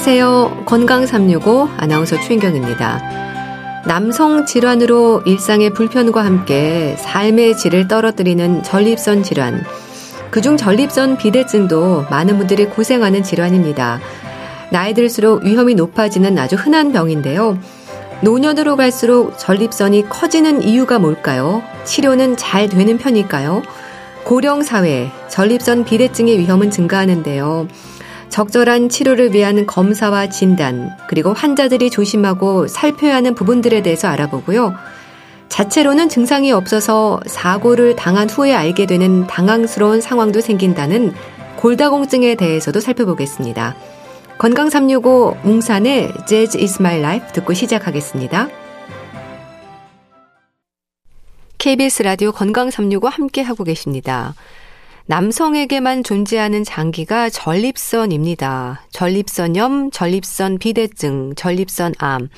안녕하세요. 0.00 0.62
건강 0.64 1.04
365 1.04 1.68
아나운서 1.76 2.18
추인경입니다. 2.18 3.82
남성 3.86 4.46
질환으로 4.46 5.20
일상의 5.26 5.74
불편과 5.74 6.24
함께 6.24 6.96
삶의 6.98 7.58
질을 7.58 7.86
떨어뜨리는 7.86 8.62
전립선 8.62 9.22
질환. 9.22 9.62
그중 10.30 10.56
전립선 10.56 11.18
비대증도 11.18 12.06
많은 12.08 12.38
분들이 12.38 12.64
고생하는 12.64 13.22
질환입니다. 13.22 14.00
나이 14.70 14.94
들수록 14.94 15.44
위험이 15.44 15.74
높아지는 15.74 16.38
아주 16.38 16.56
흔한 16.56 16.92
병인데요. 16.92 17.58
노년으로 18.22 18.76
갈수록 18.76 19.36
전립선이 19.36 20.08
커지는 20.08 20.62
이유가 20.62 20.98
뭘까요? 20.98 21.62
치료는 21.84 22.38
잘 22.38 22.70
되는 22.70 22.96
편일까요? 22.96 23.62
고령 24.24 24.62
사회, 24.62 25.10
전립선 25.28 25.84
비대증의 25.84 26.38
위험은 26.38 26.70
증가하는데요. 26.70 27.68
적절한 28.30 28.88
치료를 28.88 29.34
위한 29.34 29.66
검사와 29.66 30.28
진단, 30.28 30.96
그리고 31.08 31.32
환자들이 31.32 31.90
조심하고 31.90 32.68
살펴야 32.68 33.16
하는 33.16 33.34
부분들에 33.34 33.82
대해서 33.82 34.08
알아보고요. 34.08 34.74
자체로는 35.48 36.08
증상이 36.08 36.52
없어서 36.52 37.20
사고를 37.26 37.96
당한 37.96 38.30
후에 38.30 38.54
알게 38.54 38.86
되는 38.86 39.26
당황스러운 39.26 40.00
상황도 40.00 40.40
생긴다는 40.40 41.12
골다공증에 41.56 42.36
대해서도 42.36 42.80
살펴보겠습니다. 42.80 43.76
건강 44.38 44.70
365 44.70 45.36
웅산의 45.44 46.12
Jazz 46.26 46.56
is 46.56 46.80
my 46.80 46.98
life 46.98 47.32
듣고 47.32 47.52
시작하겠습니다. 47.52 48.48
KBS 51.58 52.04
라디오 52.04 52.32
건강 52.32 52.70
365 52.70 53.08
함께 53.08 53.42
하고 53.42 53.64
계십니다. 53.64 54.34
남성에게만 55.10 56.04
존재하는 56.04 56.62
장기가 56.62 57.30
전립선입니다. 57.30 58.82
전립선염, 58.92 59.90
전립선 59.90 60.58
비대증, 60.58 61.34
전립선암, 61.34 62.28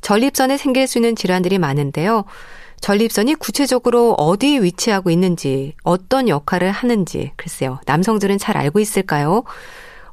전립선에 0.00 0.56
생길 0.56 0.88
수 0.88 0.98
있는 0.98 1.14
질환들이 1.14 1.58
많은데요. 1.58 2.24
전립선이 2.80 3.36
구체적으로 3.36 4.14
어디 4.14 4.60
위치하고 4.60 5.10
있는지, 5.10 5.74
어떤 5.84 6.28
역할을 6.28 6.72
하는지, 6.72 7.30
글쎄요. 7.36 7.78
남성들은 7.86 8.38
잘 8.38 8.56
알고 8.56 8.80
있을까요? 8.80 9.44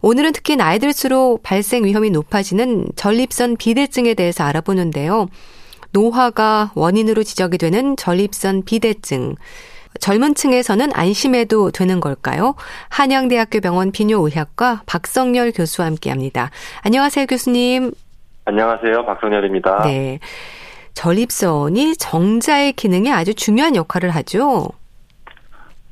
오늘은 0.02 0.34
특히 0.34 0.56
나이 0.56 0.78
들수록 0.78 1.42
발생 1.42 1.84
위험이 1.84 2.12
높아지는 2.12 2.90
전립선 2.96 3.58
비대증에 3.58 4.14
대해서 4.14 4.44
알아보는데요. 4.44 5.30
노화가 5.90 6.74
원인으로 6.76 7.24
지적이 7.24 7.58
되는 7.58 7.98
전립선 7.98 8.66
비대증. 8.66 9.34
젊은 10.00 10.36
층에서는 10.36 10.88
안심해도 10.94 11.72
되는 11.72 12.00
걸까요? 12.00 12.56
한양대학교 12.90 13.60
병원 13.62 13.92
비뇨의학과 13.92 14.84
박성열 14.86 15.52
교수와 15.52 15.88
함께 15.88 16.10
합니다. 16.10 16.50
안녕하세요, 16.84 17.26
교수님. 17.28 17.92
안녕하세요. 18.46 19.06
박성열입니다. 19.06 19.84
네. 19.84 20.20
전립선이 20.94 21.96
정자의 21.98 22.74
기능에 22.74 23.12
아주 23.12 23.34
중요한 23.34 23.76
역할을 23.76 24.10
하죠. 24.12 24.70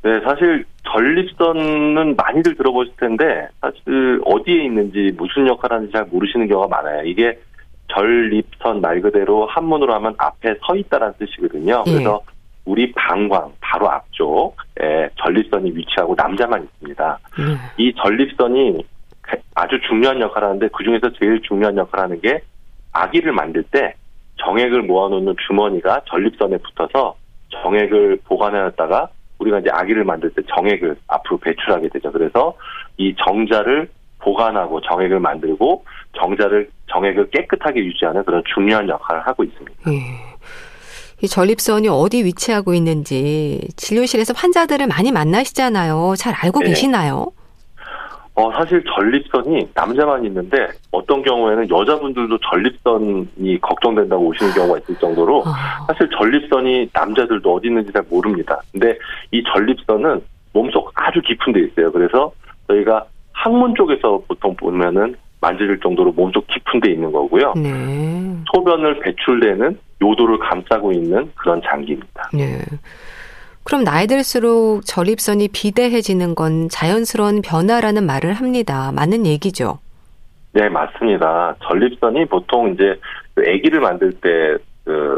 네, 0.04 0.20
사실 0.24 0.66
전립선은 0.92 2.16
많이들 2.16 2.56
들어보실 2.56 2.94
텐데 3.00 3.48
사실 3.62 4.20
어디에 4.26 4.66
있는지 4.66 5.14
무슨 5.16 5.48
역할을 5.48 5.78
하는지 5.78 5.94
잘 5.94 6.06
모르시는 6.06 6.48
경우가 6.48 6.68
많아요. 6.68 7.04
이게 7.06 7.40
전립선 7.94 8.82
말 8.82 9.02
그대로 9.02 9.46
한문으로 9.46 9.94
하면 9.96 10.16
앞에 10.18 10.56
서 10.66 10.76
있다라는 10.76 11.14
뜻이거든요. 11.20 11.84
예. 11.86 11.92
그래서 11.92 12.22
우리 12.66 12.92
방광 12.94 13.54
바로 13.60 13.90
앞쪽에 13.90 15.10
전립선이 15.18 15.72
위치하고 15.76 16.16
남자만 16.16 16.64
있습니다. 16.64 17.20
음. 17.40 17.58
이 17.78 17.94
전립선이 17.96 18.86
아주 19.56 19.80
중요한 19.88 20.20
역할을 20.20 20.48
하는데 20.48 20.68
그 20.76 20.84
중에서 20.84 21.12
제일 21.20 21.42
중요한 21.42 21.78
역할을 21.78 22.04
하는 22.04 22.22
게 22.22 22.42
아기를 22.92 23.32
만들 23.32 23.64
때 23.64 23.96
정액을 24.38 24.84
모아놓는 24.84 25.36
주머니가 25.48 26.02
전립선에 26.10 26.58
붙어서 26.58 27.16
정액을 27.50 28.22
보관해놨다가 28.26 29.10
우리가 29.40 29.60
이제 29.60 29.70
아기를 29.72 30.04
만들 30.04 30.32
때 30.34 30.42
정액을 30.56 30.98
앞으로 31.08 31.38
배출하게 31.40 31.90
되죠. 31.90 32.12
그래서 32.12 32.56
이 32.98 33.16
정자를 33.26 33.90
보관하고 34.20 34.82
정액을 34.82 35.20
만들고 35.20 35.84
정자를 36.14 36.70
정액을 36.92 37.32
깨끗하게 37.32 37.84
유지하는 37.84 38.24
그런 38.24 38.44
중요한 38.54 38.88
역할을 38.88 39.26
하고 39.26 39.44
있습니다. 39.44 39.92
예. 39.92 40.31
이 41.22 41.28
전립선이 41.28 41.88
어디 41.88 42.24
위치하고 42.26 42.74
있는지 42.74 43.60
진료실에서 43.76 44.34
환자들을 44.36 44.88
많이 44.88 45.12
만나시잖아요. 45.12 46.16
잘 46.18 46.34
알고 46.34 46.62
네. 46.62 46.70
계시나요? 46.70 47.28
어, 48.34 48.52
사실 48.54 48.84
전립선이 48.96 49.70
남자만 49.76 50.26
있는데 50.26 50.68
어떤 50.90 51.22
경우에는 51.22 51.70
여자분들도 51.70 52.40
전립선이 52.50 53.60
걱정된다고 53.62 54.26
오시는 54.28 54.54
경우가 54.54 54.80
있을 54.80 54.96
정도로 54.96 55.44
아. 55.46 55.86
사실 55.88 56.10
전립선이 56.18 56.90
남자들도 56.94 57.54
어디 57.54 57.68
있는지 57.68 57.92
잘 57.92 58.04
모릅니다. 58.10 58.60
근데 58.72 58.98
이 59.32 59.44
전립선은 59.54 60.22
몸속 60.54 60.92
아주 60.96 61.22
깊은 61.22 61.54
데 61.54 61.60
있어요. 61.62 61.92
그래서 61.92 62.32
저희가 62.68 63.06
항문 63.34 63.76
쪽에서 63.76 64.22
보통 64.28 64.56
보면은 64.56 65.16
만질 65.40 65.80
정도로 65.82 66.12
몸속 66.14 66.48
깊은 66.48 66.80
데 66.80 66.92
있는 66.92 67.12
거고요. 67.12 67.54
네. 67.58 68.36
소변을 68.54 69.00
배출되는 69.02 69.78
요도를 70.02 70.40
감싸고 70.40 70.92
있는 70.92 71.32
그런 71.36 71.62
장기입니다. 71.64 72.30
네. 72.34 72.60
그럼 73.64 73.84
나이 73.84 74.08
들수록 74.08 74.82
전립선이 74.86 75.50
비대해지는 75.50 76.34
건 76.36 76.68
자연스러운 76.70 77.42
변화라는 77.42 78.06
말을 78.06 78.34
합니다. 78.34 78.92
맞는 78.94 79.28
얘기죠? 79.28 79.80
네, 80.54 80.68
맞습니다. 80.68 81.56
전립선이 81.64 82.26
보통 82.26 82.74
이제 82.74 83.00
그 83.36 83.44
아기를 83.44 83.80
만들 83.80 84.12
때 84.14 84.58
그 84.84 85.18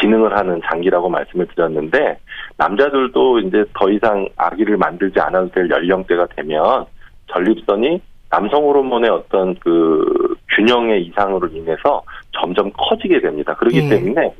기능을 0.00 0.36
하는 0.36 0.60
장기라고 0.64 1.08
말씀을 1.08 1.46
드렸는데 1.48 2.18
남자들도 2.56 3.40
이제 3.40 3.64
더 3.74 3.90
이상 3.90 4.28
아기를 4.36 4.76
만들지 4.76 5.18
않아도 5.20 5.50
될 5.50 5.68
연령대가 5.70 6.26
되면 6.36 6.84
전립선이 7.32 8.00
남성 8.30 8.64
호르몬의 8.64 9.10
어떤 9.10 9.54
그 9.58 10.36
균형의 10.54 11.06
이상으로 11.06 11.48
인해서 11.48 12.02
점점 12.40 12.70
커지게 12.72 13.20
됩니다. 13.20 13.54
그렇기 13.54 13.82
네. 13.82 13.88
때문에 13.88 14.34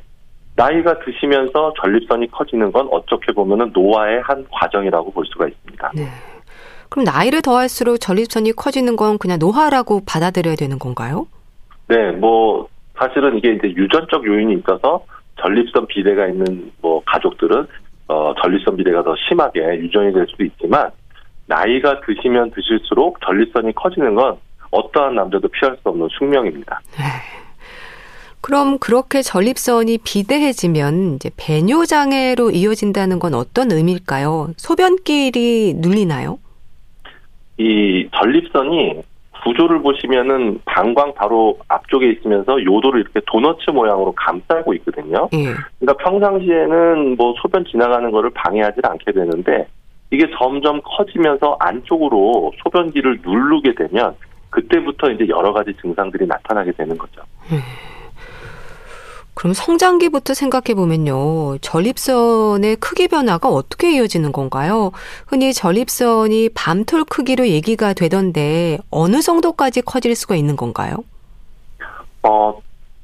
나이가 0.56 0.98
드시면서 0.98 1.72
전립선이 1.81 2.31
커지는 2.31 2.72
건 2.72 2.88
어떻게 2.91 3.32
보면은 3.32 3.70
노화의 3.72 4.22
한 4.22 4.44
과정이라고 4.50 5.12
볼 5.12 5.25
수가 5.26 5.47
있습니다. 5.47 5.92
네. 5.94 6.03
그럼 6.88 7.04
나이를 7.04 7.42
더할수록 7.42 8.00
전립선이 8.00 8.53
커지는 8.53 8.97
건 8.97 9.19
그냥 9.19 9.38
노화라고 9.38 10.03
받아들여야 10.06 10.56
되는 10.56 10.78
건가요? 10.78 11.28
네, 11.86 12.10
뭐 12.12 12.69
사실은 12.98 13.36
이게 13.38 13.53
이제 13.53 13.69
유전적 13.69 14.26
요인이 14.26 14.54
있어서 14.54 15.04
전립선 15.41 15.86
비대가 15.86 16.26
있는 16.26 16.72
뭐 16.80 17.03
가족들은 17.06 17.66
어 18.09 18.34
전립선 18.42 18.76
비대가 18.76 19.03
더 19.03 19.15
심하게 19.28 19.60
유전이 19.78 20.12
될 20.12 20.26
수도 20.28 20.44
있지만 20.44 20.91
나이가 21.47 22.00
드시면 22.00 22.50
드실수록 22.50 23.20
전립선이 23.25 23.75
커지는 23.75 24.15
건 24.15 24.36
어떠한 24.70 25.15
남자도 25.15 25.48
피할 25.48 25.76
수 25.76 25.88
없는 25.88 26.09
숙명입니다. 26.19 26.80
네. 26.98 27.04
그럼 28.48 28.78
그렇게 28.78 29.21
전립선이 29.21 29.98
비대해지면 29.98 31.16
이제 31.16 31.30
배뇨 31.36 31.84
장애로 31.84 32.50
이어진다는 32.50 33.18
건 33.18 33.34
어떤 33.34 33.71
의미일까요? 33.71 34.54
소변길이 34.56 35.74
눌리나요? 35.77 36.39
이 37.59 38.09
전립선이 38.16 39.03
구조를 39.45 39.83
보시면은 39.83 40.62
방광 40.65 41.12
바로 41.12 41.59
앞쪽에 41.68 42.10
있으면서 42.10 42.65
요도를 42.65 43.03
이렇게 43.03 43.21
도너츠 43.27 43.68
모양으로 43.68 44.12
감싸고 44.12 44.72
있거든요. 44.77 45.28
예. 45.34 45.53
그러니까 45.78 46.03
평상시에는 46.03 47.16
뭐 47.18 47.34
소변 47.42 47.66
지나가는 47.66 48.10
거를 48.10 48.30
방해하지 48.30 48.80
않게 48.83 49.12
되는데 49.12 49.68
이게 50.10 50.24
점점 50.39 50.80
커지면서 50.83 51.59
안쪽으로 51.60 52.53
소변기를 52.62 53.21
누르게 53.22 53.74
되면 53.74 54.15
그때부터 54.48 55.10
이제 55.10 55.28
여러 55.28 55.53
가지 55.53 55.74
증상들이 55.83 56.27
나타나게 56.27 56.72
되는 56.72 56.97
거죠. 56.97 57.21
예. 57.53 57.87
그럼 59.38 59.52
성장기부터 59.54 60.34
생각해 60.34 60.74
보면요. 60.74 61.58
전립선의 61.58 62.74
크기 62.80 63.06
변화가 63.06 63.48
어떻게 63.48 63.94
이어지는 63.94 64.32
건가요? 64.32 64.90
흔히 65.28 65.52
전립선이 65.52 66.48
밤톨 66.56 67.04
크기로 67.04 67.46
얘기가 67.46 67.92
되던데 67.92 68.78
어느 68.90 69.20
정도까지 69.20 69.82
커질 69.82 70.16
수가 70.16 70.34
있는 70.34 70.56
건가요? 70.56 71.04
어, 72.24 72.60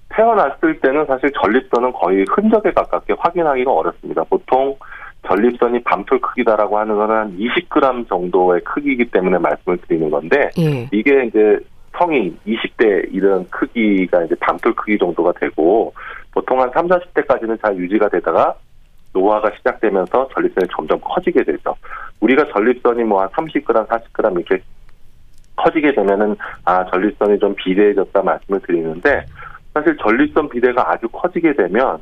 태어났을 0.08 0.80
때는 0.80 1.06
사실 1.06 1.30
전립선은 1.40 1.92
거의 1.92 2.24
흔적에 2.28 2.72
가깝게 2.72 3.14
확인하기가 3.16 3.70
어렵습니다. 3.70 4.24
보통 4.24 4.76
전립선이 5.28 5.84
밤톨 5.84 6.20
크기다라고 6.20 6.76
하는 6.80 6.96
건 6.96 7.10
한 7.12 7.38
20g 7.38 8.08
정도의 8.08 8.60
크기이기 8.64 9.04
때문에 9.12 9.38
말씀을 9.38 9.78
드리는 9.86 10.10
건데 10.10 10.50
예. 10.58 10.88
이게 10.90 11.26
이제 11.26 11.60
성인 11.96 12.36
20대 12.46 13.08
이런 13.12 13.48
크기가 13.50 14.24
이제 14.24 14.34
밤톨 14.40 14.74
크기 14.74 14.98
정도가 14.98 15.32
되고 15.40 15.94
보통 16.34 16.60
한 16.60 16.70
3, 16.74 16.88
40대까지는 16.88 17.62
잘 17.62 17.76
유지가 17.76 18.08
되다가 18.08 18.56
노화가 19.12 19.52
시작되면서 19.56 20.28
전립선이 20.34 20.66
점점 20.74 21.00
커지게 21.00 21.44
되죠. 21.44 21.76
우리가 22.20 22.44
전립선이 22.52 23.04
뭐 23.04 23.22
한 23.22 23.28
30g, 23.30 23.86
40g 23.86 24.36
이렇게 24.40 24.62
커지게 25.56 25.94
되면은 25.94 26.36
아 26.64 26.84
전립선이 26.90 27.38
좀 27.38 27.54
비대해졌다 27.54 28.20
말씀을 28.20 28.60
드리는데 28.60 29.24
사실 29.72 29.96
전립선 29.98 30.48
비대가 30.48 30.90
아주 30.90 31.08
커지게 31.08 31.54
되면 31.54 31.98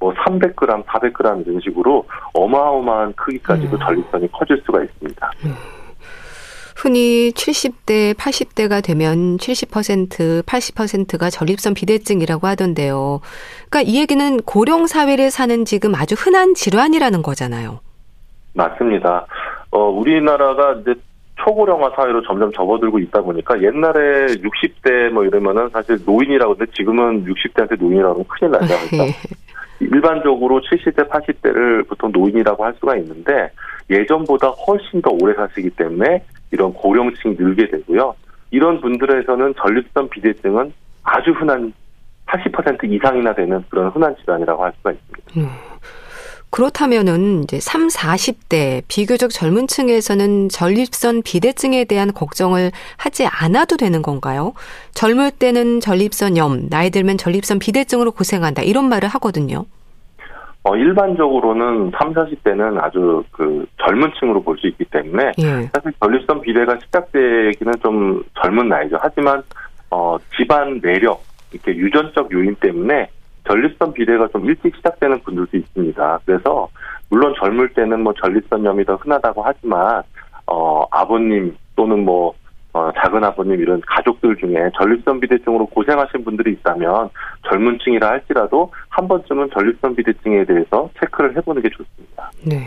뭐 0.00 0.12
300g, 0.12 0.84
400g 0.84 1.46
이런 1.46 1.60
식으로 1.60 2.04
어마어마한 2.34 3.12
크기까지도 3.14 3.76
음. 3.76 3.78
전립선이 3.78 4.32
커질 4.32 4.60
수가 4.66 4.82
있습니다. 4.82 5.30
음. 5.44 5.75
흔히 6.76 7.30
70대, 7.30 8.14
80대가 8.14 8.84
되면 8.84 9.38
70%, 9.38 10.42
80%가 10.42 11.30
전립선 11.30 11.72
비대증이라고 11.72 12.46
하던데요. 12.46 13.20
그러니까 13.70 13.90
이 13.90 13.98
얘기는 13.98 14.36
고령 14.42 14.86
사회를 14.86 15.30
사는 15.30 15.64
지금 15.64 15.94
아주 15.94 16.14
흔한 16.18 16.52
질환이라는 16.54 17.22
거잖아요. 17.22 17.80
맞습니다. 18.52 19.26
어, 19.70 19.88
우리나라가 19.88 20.74
이제 20.82 20.94
초고령화 21.36 21.92
사회로 21.96 22.22
점점 22.22 22.52
접어들고 22.52 22.98
있다 22.98 23.22
보니까 23.22 23.60
옛날에 23.62 24.26
60대 24.36 25.10
뭐 25.10 25.24
이러면은 25.24 25.68
사실 25.70 25.98
노인이라고 26.04 26.56
근데 26.56 26.70
지금은 26.72 27.24
60대한테 27.24 27.78
노인이라고 27.78 28.14
하면 28.14 28.24
큰일 28.28 28.54
않습니까? 28.54 29.04
네. 29.04 29.12
일반적으로 29.80 30.60
70대, 30.60 31.08
80대를 31.08 31.86
보통 31.86 32.10
노인이라고 32.12 32.64
할 32.64 32.74
수가 32.80 32.96
있는데 32.96 33.50
예전보다 33.90 34.48
훨씬 34.48 35.02
더 35.02 35.10
오래 35.10 35.34
사시기 35.34 35.70
때문에 35.70 36.22
이런 36.50 36.72
고령층이 36.72 37.36
늘게 37.38 37.68
되고요. 37.70 38.14
이런 38.50 38.80
분들에서는 38.80 39.54
전립선 39.60 40.08
비대증은 40.08 40.72
아주 41.02 41.30
흔한 41.32 41.72
80% 42.26 42.90
이상이나 42.90 43.34
되는 43.34 43.64
그런 43.68 43.90
흔한 43.90 44.14
질환이라고 44.16 44.64
할 44.64 44.72
수가 44.78 44.92
있습니다. 44.92 45.40
음. 45.40 45.48
그렇다면은 46.50 47.42
이제 47.42 47.60
3, 47.60 47.88
40대 47.88 48.82
비교적 48.88 49.30
젊은 49.30 49.66
층에서는 49.66 50.48
전립선 50.48 51.22
비대증에 51.22 51.84
대한 51.84 52.14
걱정을 52.14 52.70
하지 52.96 53.26
않아도 53.26 53.76
되는 53.76 54.00
건가요? 54.00 54.54
젊을 54.94 55.32
때는 55.32 55.80
전립선염, 55.80 56.68
나이 56.70 56.90
들면 56.90 57.18
전립선 57.18 57.58
비대증으로 57.58 58.12
고생한다 58.12 58.62
이런 58.62 58.88
말을 58.88 59.08
하거든요. 59.10 59.66
어, 60.66 60.74
일반적으로는 60.74 61.92
3, 61.96 62.12
40대는 62.12 62.82
아주 62.82 63.22
그 63.30 63.64
젊은 63.78 64.10
층으로 64.18 64.42
볼 64.42 64.58
수 64.58 64.66
있기 64.66 64.84
때문에 64.86 65.32
예. 65.38 65.70
사실 65.72 65.92
전립선 66.00 66.40
비대가 66.40 66.76
시작되기는 66.80 67.74
좀 67.80 68.24
젊은 68.42 68.68
나이죠. 68.68 68.98
하지만 69.00 69.42
어, 69.90 70.16
집안 70.36 70.80
내력, 70.80 71.22
이렇게 71.52 71.76
유전적 71.76 72.32
요인 72.32 72.56
때문에 72.56 73.08
전립선 73.46 73.92
비대가 73.92 74.26
좀 74.28 74.44
일찍 74.46 74.74
시작되는 74.74 75.20
분들도 75.20 75.56
있습니다. 75.56 76.18
그래서 76.26 76.68
물론 77.10 77.32
젊을 77.38 77.68
때는 77.74 78.02
뭐 78.02 78.12
전립선염이 78.14 78.84
더 78.86 78.96
흔하다고 78.96 79.42
하지만 79.44 80.02
어 80.48 80.84
아버님 80.90 81.56
또는 81.76 82.04
뭐 82.04 82.34
어, 82.76 82.92
작은 82.94 83.24
아버님 83.24 83.58
이런 83.58 83.80
가족들 83.86 84.36
중에 84.36 84.70
전립선 84.76 85.18
비대증으로 85.20 85.64
고생하신 85.64 86.24
분들이 86.24 86.52
있다면 86.52 87.08
젊은 87.48 87.78
층이라 87.82 88.06
할지라도 88.06 88.70
한 88.90 89.08
번쯤은 89.08 89.48
전립선 89.54 89.96
비대증에 89.96 90.44
대해서 90.44 90.90
체크를 91.00 91.34
해보는 91.38 91.62
게 91.62 91.70
좋습니다. 91.70 92.30
네. 92.44 92.66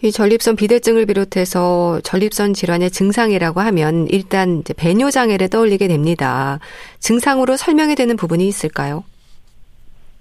이 0.00 0.12
전립선 0.12 0.54
비대증을 0.54 1.06
비롯해서 1.06 1.98
전립선 2.04 2.52
질환의 2.52 2.90
증상이라고 2.90 3.58
하면 3.60 4.06
일단 4.08 4.62
배뇨 4.76 5.10
장애를 5.10 5.50
떠올리게 5.50 5.88
됩니다. 5.88 6.60
증상으로 7.00 7.56
설명이 7.56 7.96
되는 7.96 8.16
부분이 8.16 8.46
있을까요? 8.46 9.02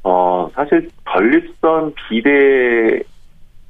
어, 0.02 0.50
사실 0.56 0.90
전립선 1.12 1.94
비대 2.10 3.04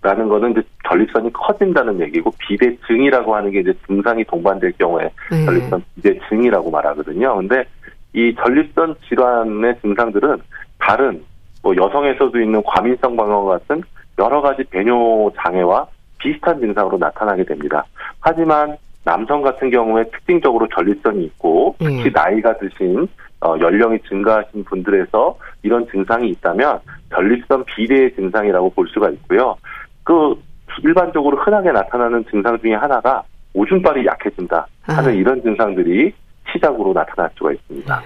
라는 0.04 0.28
거는 0.28 0.52
이제 0.52 0.62
전립선이 0.88 1.32
커진다는 1.32 2.00
얘기고 2.02 2.32
비대증이라고 2.38 3.36
하는 3.36 3.52
게 3.52 3.62
이제 3.62 3.74
증상이 3.88 4.24
동반될 4.26 4.74
경우에 4.78 5.10
네. 5.32 5.46
전립선 5.46 5.82
비대증이라고 5.96 6.70
말하거든요. 6.70 7.38
근데 7.38 7.64
이 8.12 8.36
전립선 8.36 8.96
질환의 9.08 9.80
증상들은 9.82 10.38
다른 10.78 11.24
뭐 11.64 11.74
여성에서도 11.76 12.38
있는 12.38 12.62
과민성 12.64 13.16
방광 13.16 13.46
같은 13.46 13.82
여러 14.20 14.42
가지 14.42 14.64
배뇨 14.66 15.32
장애와 15.38 15.88
비슷한 16.20 16.60
증상으로 16.60 16.98
나타나게 16.98 17.46
됩니다. 17.46 17.86
하지만 18.20 18.76
남성 19.06 19.42
같은 19.42 19.70
경우에 19.70 20.04
특징적으로 20.12 20.68
전립선이 20.68 21.24
있고 21.26 21.76
특히 21.80 22.06
음. 22.08 22.12
나이가 22.14 22.58
드신 22.58 23.08
어, 23.42 23.56
연령이 23.60 24.00
증가하신 24.08 24.64
분들에서 24.66 25.38
이런 25.64 25.86
증상이 25.90 26.30
있다면 26.30 26.80
전립선 27.14 27.66
비대의 27.66 28.16
증상이라고 28.16 28.70
볼 28.72 28.88
수가 28.88 29.10
있고요. 29.10 29.58
그 30.04 30.36
일반적으로 30.84 31.38
흔하게 31.38 31.72
나타나는 31.72 32.26
증상 32.30 32.60
중에 32.60 32.74
하나가 32.74 33.24
오줌발이 33.54 34.06
약해진다 34.06 34.68
하는 34.84 35.10
아. 35.10 35.14
이런 35.14 35.42
증상들이 35.42 36.14
시작으로 36.52 36.94
나타날 36.94 37.30
수가 37.36 37.52
있습니다. 37.52 38.02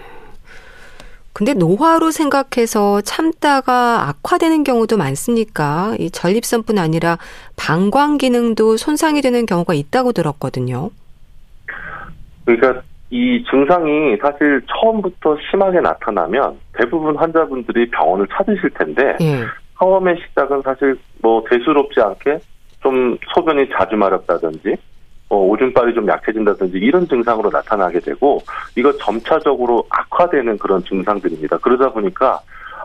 근데 1.34 1.54
노화로 1.54 2.10
생각해서 2.10 3.02
참다가 3.02 4.10
악화되는 4.10 4.64
경우도 4.64 4.98
많습니까? 4.98 5.96
이 6.00 6.10
전립선뿐 6.10 6.80
아니라 6.80 7.20
방광 7.56 8.18
기능도 8.18 8.78
손상이 8.78 9.22
되는 9.22 9.46
경우가 9.46 9.76
있다고 9.76 10.14
들었거든요. 10.14 10.90
그러니까 12.44 12.82
이 13.12 13.44
증상이 13.50 14.18
사실 14.18 14.62
처음부터 14.68 15.38
심하게 15.52 15.80
나타나면 15.80 16.58
대부분 16.74 17.16
환자분들이 17.16 17.90
병원을 17.92 18.28
찾으실 18.32 18.72
텐데 18.72 19.16
예. 19.22 19.44
처음의 19.78 20.18
시작은 20.30 20.64
사실 20.64 20.98
뭐 21.22 21.44
대수롭지 21.50 22.00
않게 22.00 22.40
좀 22.82 23.18
소변이 23.34 23.68
자주 23.70 23.96
마렵다든지 23.96 24.76
어, 25.30 25.38
오줌발이 25.38 25.94
좀 25.94 26.08
약해진다든지 26.08 26.78
이런 26.78 27.08
증상으로 27.08 27.50
나타나게 27.50 28.00
되고 28.00 28.40
이거 28.76 28.96
점차적으로 28.98 29.86
악화되는 29.90 30.58
그런 30.58 30.84
증상들입니다. 30.84 31.58
그러다 31.58 31.92
보니까 31.92 32.40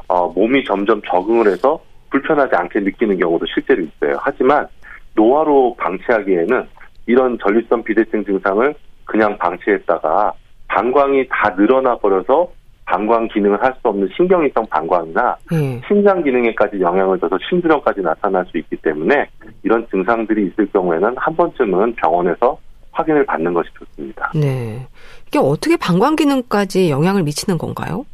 어, 0.09 0.29
몸이 0.29 0.65
점점 0.65 1.01
적응을 1.03 1.47
해서 1.47 1.81
불편하지 2.11 2.55
않게 2.55 2.81
느끼는 2.81 3.19
경우도 3.19 3.47
실제로 3.47 3.83
있어요. 3.83 4.19
하지만 4.21 4.67
노화로 5.15 5.77
방치하기에는 5.79 6.69
이런 7.07 7.39
전립선 7.39 7.85
비대증 7.85 8.25
증상을 8.25 8.75
그냥 9.05 9.37
방치했다가 9.39 10.33
방광이 10.69 11.29
다 11.29 11.55
늘어나 11.57 11.97
버려서 11.97 12.51
방광 12.85 13.29
기능을 13.29 13.63
할 13.63 13.73
수 13.81 13.89
없는 13.89 14.09
신경이성 14.17 14.67
방광이나 14.67 15.37
음. 15.53 15.81
심장 15.87 16.23
기능에까지 16.23 16.81
영향을 16.81 17.19
줘서 17.19 17.39
심두령까지 17.49 18.01
나타날 18.03 18.45
수 18.47 18.59
있기 18.59 18.77
때문에 18.77 19.27
이런 19.63 19.87
증상들이 19.91 20.49
있을 20.49 20.67
경우에는 20.73 21.15
한 21.17 21.37
번쯤은 21.37 21.95
병원에서 21.95 22.59
확인을 22.91 23.25
받는 23.25 23.55
것이 23.55 23.71
좋습니다. 23.79 24.31
네. 24.35 24.87
이게 25.27 25.39
어떻게 25.39 25.77
방광 25.77 26.17
기능까지 26.17 26.91
영향을 26.91 27.23
미치는 27.23 27.57
건가요? 27.57 28.05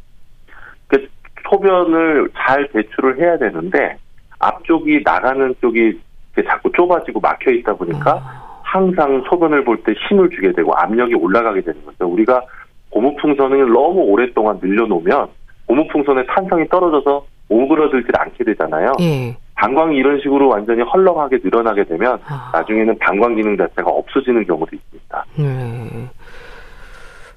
그 0.87 1.05
소변을 1.49 2.29
잘 2.37 2.67
배출을 2.69 3.19
해야 3.19 3.37
되는데 3.37 3.97
앞쪽이 4.39 5.01
나가는 5.03 5.53
쪽이 5.59 5.99
자꾸 6.47 6.71
좁아지고 6.71 7.19
막혀 7.19 7.51
있다 7.51 7.73
보니까 7.75 8.13
아. 8.23 8.49
항상 8.63 9.21
소변을 9.27 9.65
볼 9.65 9.83
때 9.83 9.93
힘을 10.07 10.29
주게 10.29 10.53
되고 10.53 10.73
압력이 10.75 11.15
올라가게 11.15 11.61
되는 11.61 11.83
거죠. 11.85 12.07
우리가 12.07 12.41
고무풍선을 12.89 13.71
너무 13.71 14.01
오랫동안 14.01 14.59
늘려놓으면 14.61 15.27
고무풍선의 15.67 16.25
탄성이 16.27 16.67
떨어져서 16.69 17.25
오그러들지 17.49 18.07
않게 18.17 18.43
되잖아요. 18.43 18.93
예. 19.01 19.35
방광이 19.55 19.97
이런 19.97 20.19
식으로 20.21 20.47
완전히 20.47 20.81
헐렁하게 20.83 21.39
늘어나게 21.43 21.83
되면 21.83 22.19
아. 22.25 22.49
나중에는 22.53 22.97
방광 22.99 23.35
기능 23.35 23.57
자체가 23.57 23.89
없어지는 23.89 24.45
경우도 24.45 24.75
있습니다. 24.75 25.25
네. 25.37 26.09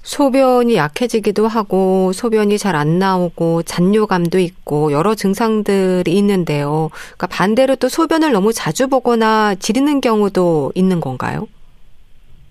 소변이 0.03 0.77
약해지기도 0.77 1.47
하고 1.47 2.13
소변이 2.13 2.59
잘 2.59 2.75
안 2.75 2.99
나오고 2.99 3.63
잔뇨감도 3.63 4.39
있고 4.39 4.93
여러 4.93 5.15
증상들이 5.15 6.11
있는데요. 6.13 6.91
그러니까 7.17 7.27
반대로 7.29 7.77
또 7.77 7.89
소변을 7.89 8.33
너무 8.33 8.53
자주 8.53 8.89
보거나 8.89 9.55
지르는 9.57 10.01
경우도 10.01 10.73
있는 10.75 11.01
건가요? 11.01 11.47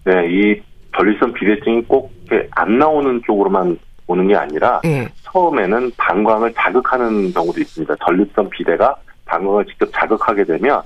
네, 0.05 0.13
이 0.29 0.62
전립선 0.95 1.33
비대증이 1.33 1.83
꼭 1.86 2.12
안 2.51 2.77
나오는 2.77 3.21
쪽으로만 3.25 3.77
오는 4.07 4.27
게 4.27 4.36
아니라 4.36 4.79
네. 4.83 5.05
처음에는 5.24 5.91
방광을 5.98 6.53
자극하는 6.53 7.33
경우도 7.33 7.60
있습니다. 7.60 7.93
전립선 8.05 8.50
비대가 8.50 8.95
방광을 9.25 9.65
직접 9.65 9.89
자극하게 9.93 10.45
되면 10.45 10.81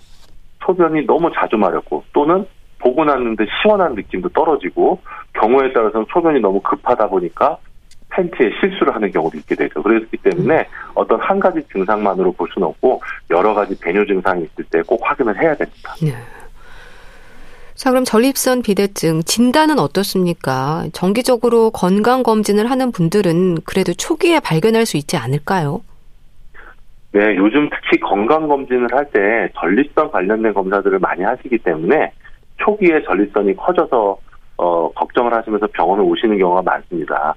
소변이 0.65 1.05
너무 1.05 1.29
자주 1.35 1.55
마렵고 1.57 2.03
또는 2.13 2.45
보고 2.79 3.05
났는데 3.05 3.45
시원한 3.61 3.93
느낌도 3.93 4.29
떨어지고 4.29 4.99
경우에 5.33 5.71
따라서는 5.71 6.07
소변이 6.11 6.39
너무 6.39 6.59
급하다 6.61 7.07
보니까 7.09 7.57
팬티에 8.09 8.49
실수를 8.59 8.95
하는 8.95 9.11
경우도 9.11 9.37
있게 9.37 9.53
되죠. 9.55 9.83
그렇기 9.83 10.17
때문에 10.17 10.59
음. 10.59 10.63
어떤 10.95 11.19
한 11.19 11.39
가지 11.39 11.61
증상만으로 11.71 12.31
볼 12.31 12.47
수는 12.53 12.67
없고 12.69 13.01
여러 13.29 13.53
가지 13.53 13.77
배뇨 13.79 14.03
증상이 14.05 14.43
있을 14.45 14.63
때 14.71 14.81
꼭 14.87 14.99
확인을 15.03 15.39
해야 15.39 15.53
됩니다. 15.55 15.93
네. 16.01 16.11
자, 17.75 17.91
그럼 17.91 18.05
전립선 18.05 18.61
비대증 18.61 19.21
진단은 19.23 19.79
어떻습니까? 19.79 20.85
정기적으로 20.93 21.71
건강 21.71 22.23
검진을 22.23 22.71
하는 22.71 22.91
분들은 22.91 23.57
그래도 23.65 23.93
초기에 23.93 24.39
발견할 24.39 24.85
수 24.85 24.95
있지 24.97 25.17
않을까요? 25.17 25.81
네, 27.11 27.35
요즘 27.35 27.69
특히 27.69 27.99
건강 27.99 28.47
검진을 28.47 28.87
할 28.93 29.05
때 29.11 29.49
전립선 29.59 30.11
관련된 30.11 30.53
검사들을 30.53 30.99
많이 30.99 31.23
하시기 31.23 31.57
때문에 31.59 32.11
초기에 32.57 33.03
전립선이 33.03 33.55
커져서 33.57 34.17
어, 34.57 34.89
걱정을 34.93 35.33
하시면서 35.33 35.67
병원에 35.73 36.01
오시는 36.01 36.37
경우가 36.37 36.61
많습니다. 36.61 37.35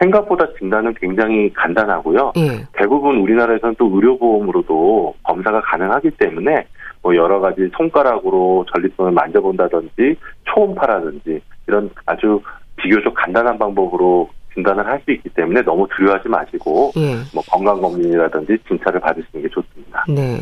생각보다 0.00 0.46
진단은 0.58 0.94
굉장히 0.94 1.52
간단하고요. 1.52 2.32
예. 2.36 2.64
대부분 2.72 3.16
우리나라에서는 3.18 3.74
또 3.76 3.90
의료보험으로도 3.92 5.14
검사가 5.24 5.60
가능하기 5.62 6.12
때문에 6.12 6.64
뭐 7.02 7.14
여러 7.16 7.40
가지 7.40 7.68
손가락으로 7.76 8.66
전립선을 8.72 9.12
만져본다든지 9.12 10.16
초음파라든지 10.44 11.40
이런 11.66 11.90
아주 12.06 12.40
비교적 12.76 13.14
간단한 13.14 13.58
방법으로 13.58 14.28
진단을 14.54 14.86
할 14.86 15.00
수 15.04 15.12
있기 15.12 15.28
때문에 15.30 15.62
너무 15.62 15.86
두려워하지 15.96 16.28
마시고 16.28 16.92
예. 16.96 17.14
뭐 17.32 17.42
건강 17.48 17.80
검진이라든지 17.80 18.58
진찰을 18.68 19.00
받으시는 19.00 19.42
게 19.42 19.48
좋습니다. 19.48 20.04
네. 20.08 20.38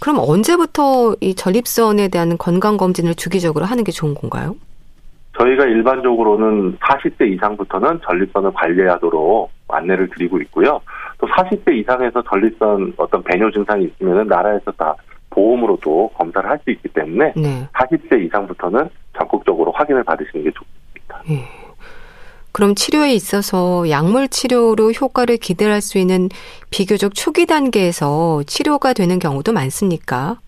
그럼 0.00 0.18
언제부터 0.18 1.16
이 1.20 1.34
전립선에 1.34 2.08
대한 2.08 2.36
건강 2.36 2.76
검진을 2.76 3.14
주기적으로 3.14 3.64
하는 3.64 3.84
게 3.84 3.92
좋은 3.92 4.14
건가요? 4.14 4.56
저희가 5.38 5.64
일반적으로는 5.64 6.76
40대 6.78 7.32
이상부터는 7.32 8.00
전립선을 8.04 8.52
관리하도록 8.52 9.50
안내를 9.68 10.08
드리고 10.10 10.40
있고요. 10.42 10.80
또 11.18 11.26
40대 11.28 11.74
이상에서 11.74 12.22
전립선 12.22 12.94
어떤 12.96 13.22
배뇨 13.22 13.50
증상이 13.50 13.84
있으면 13.84 14.26
나라에서 14.26 14.70
다 14.72 14.94
보험으로도 15.38 16.10
검사를 16.14 16.48
할 16.50 16.58
수 16.64 16.70
있기 16.72 16.88
때문에 16.88 17.32
네. 17.36 17.68
40대 17.74 18.26
이상부터는 18.26 18.90
적극적으로 19.16 19.70
확인을 19.70 20.02
받으시는 20.02 20.44
게 20.44 20.50
좋습니다. 20.50 21.22
예. 21.30 21.44
그럼 22.50 22.74
치료에 22.74 23.12
있어서 23.12 23.88
약물 23.88 24.28
치료로 24.28 24.90
효과를 24.90 25.36
기대할 25.36 25.80
수 25.80 25.98
있는 25.98 26.28
비교적 26.70 27.14
초기 27.14 27.46
단계에서 27.46 28.42
치료가 28.46 28.92
되는 28.92 29.20
경우도 29.20 29.52
많습니까? 29.52 30.38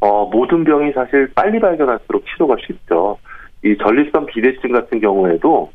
어, 0.00 0.24
모든 0.24 0.64
병이 0.64 0.92
사실 0.92 1.30
빨리 1.34 1.60
발견할수록 1.60 2.24
치료가 2.32 2.56
쉽죠. 2.66 3.18
이 3.62 3.76
전립선 3.76 4.26
비대증 4.26 4.72
같은 4.72 5.00
경우에도 5.00 5.70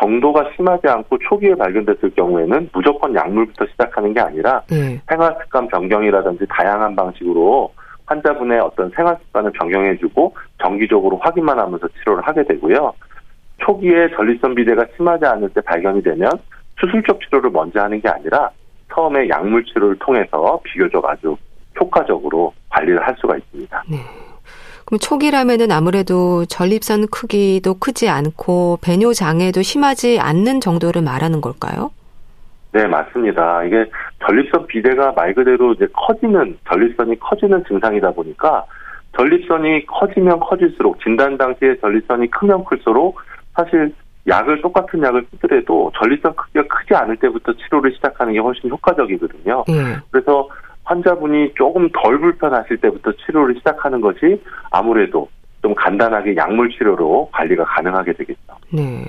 정도가 0.00 0.50
심하지 0.54 0.88
않고 0.88 1.18
초기에 1.28 1.54
발견됐을 1.54 2.10
경우에는 2.14 2.70
무조건 2.72 3.14
약물부터 3.14 3.66
시작하는 3.66 4.14
게 4.14 4.20
아니라 4.20 4.62
예. 4.72 5.00
생활 5.08 5.36
습관 5.42 5.68
변경이라든지 5.68 6.46
다양한 6.48 6.94
방식으로 6.94 7.72
환자분의 8.06 8.60
어떤 8.60 8.90
생활 8.90 9.16
습관을 9.24 9.52
변경해주고 9.52 10.34
정기적으로 10.62 11.18
확인만 11.18 11.58
하면서 11.58 11.86
치료를 11.88 12.26
하게 12.26 12.44
되고요. 12.44 12.92
초기에 13.58 14.08
전립선 14.16 14.54
비대가 14.54 14.86
심하지 14.96 15.26
않을 15.26 15.50
때 15.50 15.60
발견이 15.60 16.02
되면 16.02 16.30
수술적 16.80 17.20
치료를 17.20 17.50
먼저 17.50 17.80
하는 17.82 18.00
게 18.00 18.08
아니라 18.08 18.50
처음에 18.94 19.28
약물 19.28 19.64
치료를 19.64 19.96
통해서 19.98 20.60
비교적 20.62 21.04
아주 21.04 21.36
효과적으로 21.78 22.52
관리를 22.70 23.04
할 23.06 23.14
수가 23.20 23.36
있습니다. 23.36 23.82
그럼 24.88 24.98
초기라면은 25.00 25.70
아무래도 25.70 26.46
전립선 26.46 27.08
크기도 27.08 27.74
크지 27.74 28.08
않고 28.08 28.78
배뇨 28.82 29.12
장애도 29.12 29.60
심하지 29.60 30.18
않는 30.18 30.62
정도를 30.62 31.02
말하는 31.02 31.42
걸까요? 31.42 31.90
네, 32.72 32.86
맞습니다. 32.86 33.64
이게 33.64 33.84
전립선 34.26 34.66
비대가 34.66 35.12
말 35.12 35.34
그대로 35.34 35.74
이제 35.74 35.86
커지는, 35.92 36.56
전립선이 36.66 37.18
커지는 37.20 37.62
증상이다 37.68 38.12
보니까 38.12 38.64
전립선이 39.14 39.84
커지면 39.84 40.40
커질수록 40.40 40.98
진단 41.02 41.36
당시에 41.36 41.78
전립선이 41.82 42.30
크면 42.30 42.64
클수록 42.64 43.20
사실 43.54 43.94
약을 44.26 44.62
똑같은 44.62 45.02
약을 45.02 45.26
쓰더라도 45.32 45.92
전립선 45.98 46.34
크기가 46.34 46.62
크지 46.66 46.94
않을 46.94 47.18
때부터 47.18 47.52
치료를 47.52 47.92
시작하는 47.92 48.32
게 48.32 48.38
훨씬 48.38 48.70
효과적이거든요. 48.70 49.64
예. 49.68 49.98
그래서 50.10 50.48
환자분이 50.88 51.52
조금 51.54 51.88
덜 51.92 52.18
불편하실 52.18 52.78
때부터 52.78 53.12
치료를 53.12 53.56
시작하는 53.56 54.00
것이 54.00 54.42
아무래도 54.70 55.28
좀 55.60 55.74
간단하게 55.74 56.34
약물 56.34 56.70
치료로 56.70 57.28
관리가 57.32 57.64
가능하게 57.64 58.14
되겠죠. 58.14 58.54
네. 58.72 59.04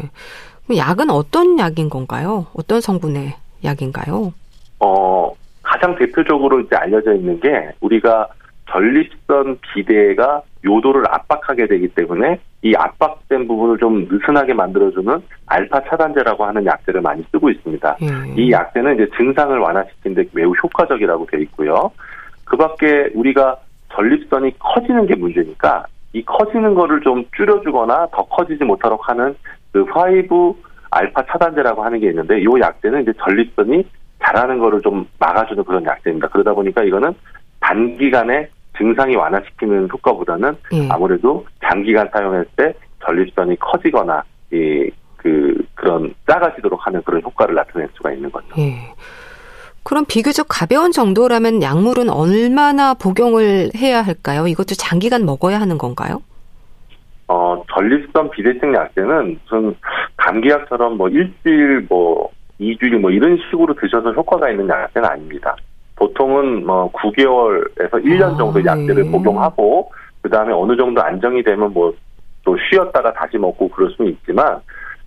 그럼 0.65 0.77
약은 0.77 1.09
어떤 1.09 1.57
약인 1.57 1.89
건가요? 1.89 2.47
어떤 2.53 2.81
성분의 2.81 3.33
약인가요? 3.63 4.33
어, 4.79 5.33
가장 5.63 5.95
대표적으로 5.95 6.59
이제 6.59 6.75
알려져 6.75 7.13
있는 7.13 7.39
게 7.39 7.49
우리가 7.79 8.27
전립선 8.71 9.59
비대가 9.73 10.41
요도를 10.65 11.05
압박하게 11.07 11.67
되기 11.67 11.87
때문에 11.87 12.39
이 12.61 12.75
압박된 12.75 13.47
부분을 13.47 13.77
좀 13.77 14.07
느슨하게 14.09 14.53
만들어주는 14.53 15.21
알파 15.45 15.81
차단제라고 15.83 16.45
하는 16.45 16.65
약제를 16.65 17.01
많이 17.01 17.23
쓰고 17.31 17.49
있습니다. 17.49 17.97
예. 18.01 18.41
이 18.41 18.51
약제는 18.51 18.95
이제 18.95 19.07
증상을 19.15 19.57
완화시키는 19.57 20.15
데 20.15 20.29
매우 20.33 20.51
효과적이라고 20.51 21.25
되어 21.27 21.39
있고요. 21.41 21.91
그 22.43 22.57
밖에 22.57 23.09
우리가 23.13 23.57
전립선이 23.93 24.59
커지는 24.59 25.05
게 25.05 25.15
문제니까 25.15 25.85
이 26.13 26.23
커지는 26.23 26.75
거를 26.75 27.01
좀 27.01 27.23
줄여주거나 27.35 28.07
더 28.11 28.25
커지지 28.25 28.63
못하도록 28.63 29.07
하는 29.07 29.35
그 29.71 29.83
화이브 29.83 30.53
알파 30.91 31.23
차단제라고 31.27 31.83
하는 31.83 31.99
게 31.99 32.09
있는데 32.09 32.41
이 32.41 32.45
약제는 32.59 33.03
이제 33.03 33.13
전립선이 33.23 33.85
자라는 34.21 34.59
거를 34.59 34.81
좀 34.81 35.07
막아주는 35.19 35.63
그런 35.63 35.85
약제입니다. 35.85 36.27
그러다 36.27 36.53
보니까 36.53 36.83
이거는 36.83 37.13
단기간에 37.61 38.49
증상이 38.79 39.15
완화시키는 39.15 39.89
효과보다는 39.91 40.55
예. 40.73 40.89
아무래도 40.89 41.45
장기간 41.63 42.09
사용할 42.11 42.45
때 42.55 42.73
전립선이 43.05 43.57
커지거나 43.59 44.23
이 44.51 44.89
그 45.21 45.53
그런 45.75 46.13
작아지도록 46.29 46.85
하는 46.85 47.01
그런 47.03 47.21
효과를 47.21 47.53
나타낼 47.55 47.89
수가 47.95 48.11
있는 48.11 48.31
거죠. 48.31 48.47
예. 48.57 48.93
그럼 49.83 50.05
비교적 50.07 50.47
가벼운 50.49 50.91
정도라면 50.91 51.61
약물은 51.61 52.09
얼마나 52.09 52.93
복용을 52.93 53.71
해야 53.75 54.01
할까요? 54.01 54.47
이것도 54.47 54.75
장기간 54.75 55.25
먹어야 55.25 55.59
하는 55.59 55.77
건가요? 55.77 56.21
어 57.27 57.61
전립선 57.73 58.31
비대증 58.31 58.73
약제는 58.73 59.39
무슨 59.43 59.75
감기약처럼 60.17 60.97
뭐 60.97 61.09
일주일 61.09 61.85
뭐 61.89 62.29
이주일 62.57 62.99
뭐 62.99 63.11
이런 63.11 63.37
식으로 63.49 63.75
드셔서 63.75 64.11
효과가 64.13 64.49
있는 64.49 64.67
약제는 64.67 65.07
아닙니다. 65.07 65.55
보통은 65.99 66.65
뭐 66.65 66.91
9개월에서 66.93 68.03
1년 68.03 68.33
아, 68.33 68.37
정도 68.37 68.63
약제를 68.63 69.03
네. 69.03 69.11
복용하고 69.11 69.91
그 70.21 70.29
다음에 70.29 70.53
어느 70.53 70.75
정도 70.75 71.01
안정이 71.01 71.43
되면 71.43 71.71
뭐 71.73 71.93
또 72.43 72.57
쉬었다가 72.57 73.13
다시 73.13 73.37
먹고 73.37 73.69
그럴 73.69 73.91
수는 73.91 74.11
있지만 74.11 74.59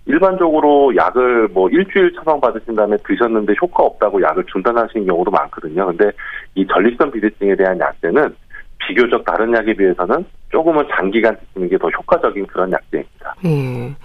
일반적으로 0.05 0.95
약을 0.95 1.49
뭐 1.49 1.69
일주일 1.69 2.13
처방 2.13 2.39
받으신 2.39 2.75
다음에 2.75 2.97
드셨는데 3.05 3.53
효과 3.61 3.83
없다고 3.83 4.21
약을 4.21 4.45
중단하시는 4.51 5.05
경우도 5.05 5.31
많거든요. 5.31 5.87
근데 5.87 6.11
이 6.55 6.65
전립선 6.67 7.11
비대증에 7.11 7.55
대한 7.55 7.79
약제는 7.79 8.35
비교적 8.79 9.23
다른 9.25 9.53
약에 9.53 9.73
비해서는 9.73 10.25
조금은 10.51 10.87
장기간 10.95 11.37
드시는 11.37 11.69
게 11.69 11.77
더 11.77 11.89
효과적인 11.89 12.45
그런 12.47 12.71
약제입니다. 12.71 13.35
예. 13.45 13.95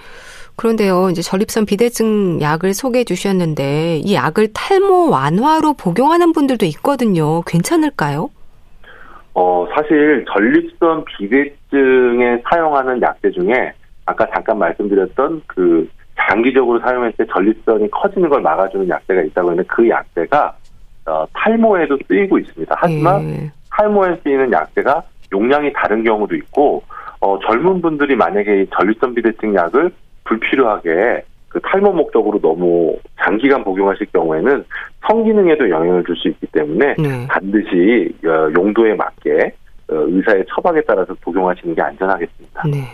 그런데요, 0.59 1.11
이제 1.11 1.23
전립선 1.23 1.67
비대증 1.67 2.41
약을 2.41 2.75
소개해 2.75 3.05
주셨는데 3.05 3.99
이 3.99 4.15
약을 4.15 4.49
탈모 4.53 5.09
완화로 5.09 5.75
복용하는 5.75 6.33
분들도 6.33 6.67
있거든요. 6.67 7.43
괜찮을까요? 7.43 8.29
어, 9.35 9.69
사실 9.73 10.25
전립선 10.33 11.05
비대증에 11.05 12.43
사용하는 12.51 13.01
약제 13.01 13.31
중에 13.31 13.73
아까 14.05 14.27
잠깐 14.35 14.59
말씀드렸던 14.59 15.43
그 15.47 15.89
장기적으로 16.19 16.81
사용할 16.81 17.13
때 17.13 17.25
전립선이 17.33 17.89
커지는 17.93 18.29
걸 18.29 18.41
막아주는 18.41 18.89
약제가 18.89 19.23
있다고 19.23 19.51
했는데 19.53 19.69
그 19.69 19.89
약제가 19.89 20.57
어, 21.07 21.25
탈모에도 21.35 21.97
쓰이고 22.09 22.37
있습니다. 22.37 22.75
하지만 22.77 23.31
예. 23.31 23.53
탈모에 23.71 24.19
쓰이는 24.25 24.51
약제가 24.51 25.05
용량이 25.31 25.73
다른 25.73 26.03
경우도 26.03 26.35
있고 26.35 26.83
어, 27.21 27.39
젊은 27.47 27.81
분들이 27.81 28.17
만약에 28.17 28.63
이 28.63 28.67
전립선 28.77 29.15
비대증 29.15 29.55
약을 29.55 29.93
불필요하게 30.29 31.23
그 31.49 31.61
탈모 31.63 31.93
목적으로 31.93 32.39
너무 32.41 32.97
장기간 33.25 33.65
복용하실 33.65 34.07
경우에는 34.13 34.65
성기능에도 35.09 35.71
영향을 35.71 36.05
줄 36.05 36.15
수 36.17 36.29
있기 36.29 36.47
때문에 36.49 36.95
네. 36.99 37.27
반드시 37.29 38.13
어, 38.27 38.51
용도에 38.55 38.95
맞게 38.95 39.31
어, 39.91 39.95
의사의 39.95 40.45
처방에 40.55 40.81
따라서 40.87 41.15
복용하시는 41.23 41.75
게 41.75 41.81
안전하겠습니다. 41.81 42.63
네. 42.69 42.85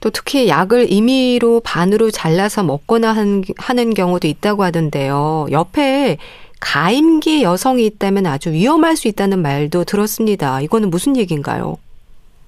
또 0.00 0.10
특히 0.10 0.48
약을 0.48 0.92
임의로 0.92 1.62
반으로 1.64 2.10
잘라서 2.10 2.62
먹거나 2.62 3.12
한- 3.12 3.42
하는 3.56 3.94
경우도 3.94 4.28
있다고 4.28 4.62
하던데요. 4.62 5.46
옆에 5.50 6.18
가임기 6.60 7.42
여성이 7.42 7.86
있다면 7.86 8.26
아주 8.26 8.50
위험할 8.52 8.96
수 8.96 9.08
있다는 9.08 9.40
말도 9.40 9.84
들었습니다. 9.84 10.60
이거는 10.60 10.90
무슨 10.90 11.16
얘기인가요? 11.16 11.76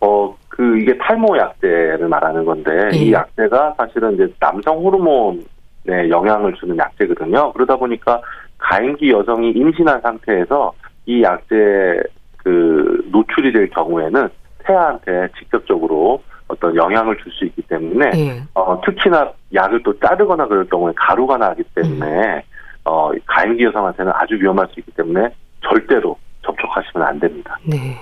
어, 0.01 0.37
그 0.57 0.79
이게 0.79 0.97
탈모 0.97 1.37
약제를 1.37 2.09
말하는 2.09 2.47
건데 2.47 2.71
예. 2.95 2.97
이 2.97 3.13
약제가 3.13 3.75
사실은 3.77 4.15
이제 4.15 4.27
남성 4.41 4.79
호르몬에 4.79 6.09
영향을 6.09 6.55
주는 6.55 6.75
약제거든요. 6.79 7.53
그러다 7.53 7.77
보니까 7.77 8.23
가임기 8.57 9.11
여성이 9.11 9.51
임신한 9.51 10.01
상태에서 10.01 10.73
이 11.05 11.23
약제 11.23 12.03
그 12.39 13.05
노출이 13.13 13.53
될 13.53 13.69
경우에는 13.69 14.31
태아한테 14.65 15.29
직접적으로 15.39 16.23
어떤 16.49 16.75
영향을 16.75 17.19
줄 17.19 17.31
수 17.33 17.45
있기 17.45 17.61
때문에 17.63 18.11
예. 18.15 18.43
어, 18.55 18.81
특히나 18.81 19.31
약을 19.53 19.83
또 19.83 19.93
자르거나 19.99 20.47
그럴 20.47 20.65
경우에 20.71 20.91
가루가 20.97 21.37
나기 21.37 21.63
때문에 21.75 22.43
어, 22.85 23.11
가임기 23.27 23.63
여성한테는 23.65 24.11
아주 24.15 24.37
위험할 24.37 24.69
수 24.73 24.81
있기 24.81 24.91
때문에 24.93 25.29
절대로 25.61 26.17
접촉하시면 26.43 27.07
안 27.07 27.21
됩니다. 27.21 27.59
네. 27.63 27.99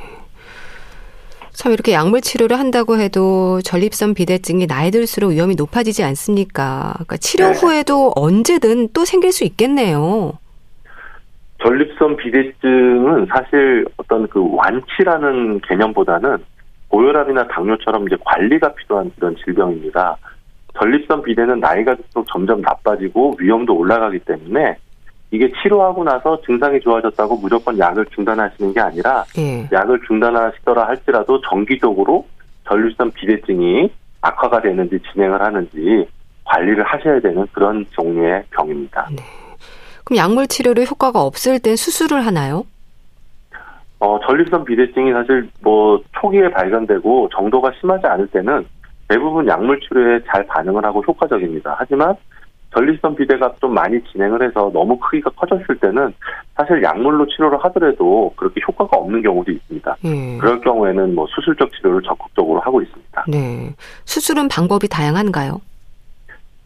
참 1.55 1.73
이렇게 1.73 1.93
약물 1.93 2.21
치료를 2.21 2.59
한다고 2.59 2.99
해도 2.99 3.61
전립선 3.63 4.15
비대증이 4.15 4.67
나이 4.67 4.91
들수록 4.91 5.31
위험이 5.31 5.55
높아지지 5.55 6.03
않습니까? 6.03 6.93
그러니까 6.95 7.17
치료 7.17 7.47
네. 7.47 7.53
후에도 7.53 8.13
언제든 8.17 8.89
또 8.93 9.05
생길 9.05 9.31
수 9.31 9.45
있겠네요. 9.45 10.33
전립선 11.63 12.17
비대증은 12.17 13.29
사실 13.33 13.87
어떤 13.97 14.29
그 14.29 14.45
완치라는 14.57 15.61
개념보다는 15.61 16.39
고혈압이나 16.89 17.47
당뇨처럼 17.49 18.07
이제 18.09 18.17
관리가 18.25 18.75
필요한 18.75 19.11
그런 19.17 19.37
질병입니다. 19.45 20.17
전립선 20.79 21.23
비대는 21.23 21.61
나이가 21.61 21.95
들수록 21.95 22.27
점점 22.27 22.61
나빠지고 22.63 23.37
위험도 23.39 23.75
올라가기 23.77 24.19
때문에 24.21 24.77
이게 25.35 25.51
치료하고 25.61 26.05
나서 26.05 26.41
증상이 26.43 26.79
좋아졌다고 26.79 27.37
무조건 27.39 27.77
약을 27.77 28.07
중단하시는 28.15 28.73
게 28.73 28.81
아니라 28.81 29.25
예. 29.37 29.69
약을 29.73 30.01
중단하시더라 30.07 30.87
할지라도 30.87 31.41
정기적으로 31.41 32.25
전립선 32.69 33.11
비대증이 33.11 33.91
악화가 34.21 34.63
되는지 34.63 35.01
진행을 35.13 35.43
하는지 35.43 36.09
관리를 36.45 36.85
하셔야 36.85 37.19
되는 37.19 37.45
그런 37.53 37.85
종류의 37.91 38.45
병입니다. 38.51 39.09
네. 39.11 39.17
그럼 40.05 40.19
약물 40.19 40.47
치료로 40.47 40.83
효과가 40.83 41.21
없을 41.21 41.59
땐 41.59 41.75
수술을 41.75 42.25
하나요? 42.25 42.65
어, 43.99 44.21
전립선 44.25 44.65
비대증이 44.65 45.13
사실 45.13 45.49
뭐 45.63 46.01
초기에 46.21 46.49
발견되고 46.51 47.31
정도가 47.35 47.73
심하지 47.81 48.07
않을 48.07 48.29
때는 48.29 48.65
대부분 49.09 49.49
약물 49.49 49.81
치료에 49.81 50.21
잘 50.31 50.47
반응을 50.47 50.85
하고 50.85 51.03
효과적입니다. 51.03 51.75
하지만 51.77 52.15
전립선 52.75 53.15
비대가 53.15 53.55
좀 53.61 53.73
많이 53.73 54.03
진행을 54.13 54.43
해서 54.43 54.71
너무 54.73 54.99
크기가 54.99 55.31
커졌을 55.31 55.77
때는 55.79 56.13
사실 56.57 56.83
약물로 56.83 57.27
치료를 57.27 57.59
하더라도 57.65 58.33
그렇게 58.37 58.61
효과가 58.67 58.97
없는 58.97 59.23
경우도 59.23 59.53
있습니다. 59.53 59.97
네. 60.03 60.39
그럴 60.39 60.61
경우에는 60.61 61.15
뭐 61.15 61.27
수술적 61.29 61.73
치료를 61.73 62.03
적극적으로 62.03 62.61
하고 62.61 62.83
있습니다. 62.83 63.25
네. 63.29 63.75
수술은 64.05 64.49
방법이 64.49 64.89
다양한가요? 64.89 65.61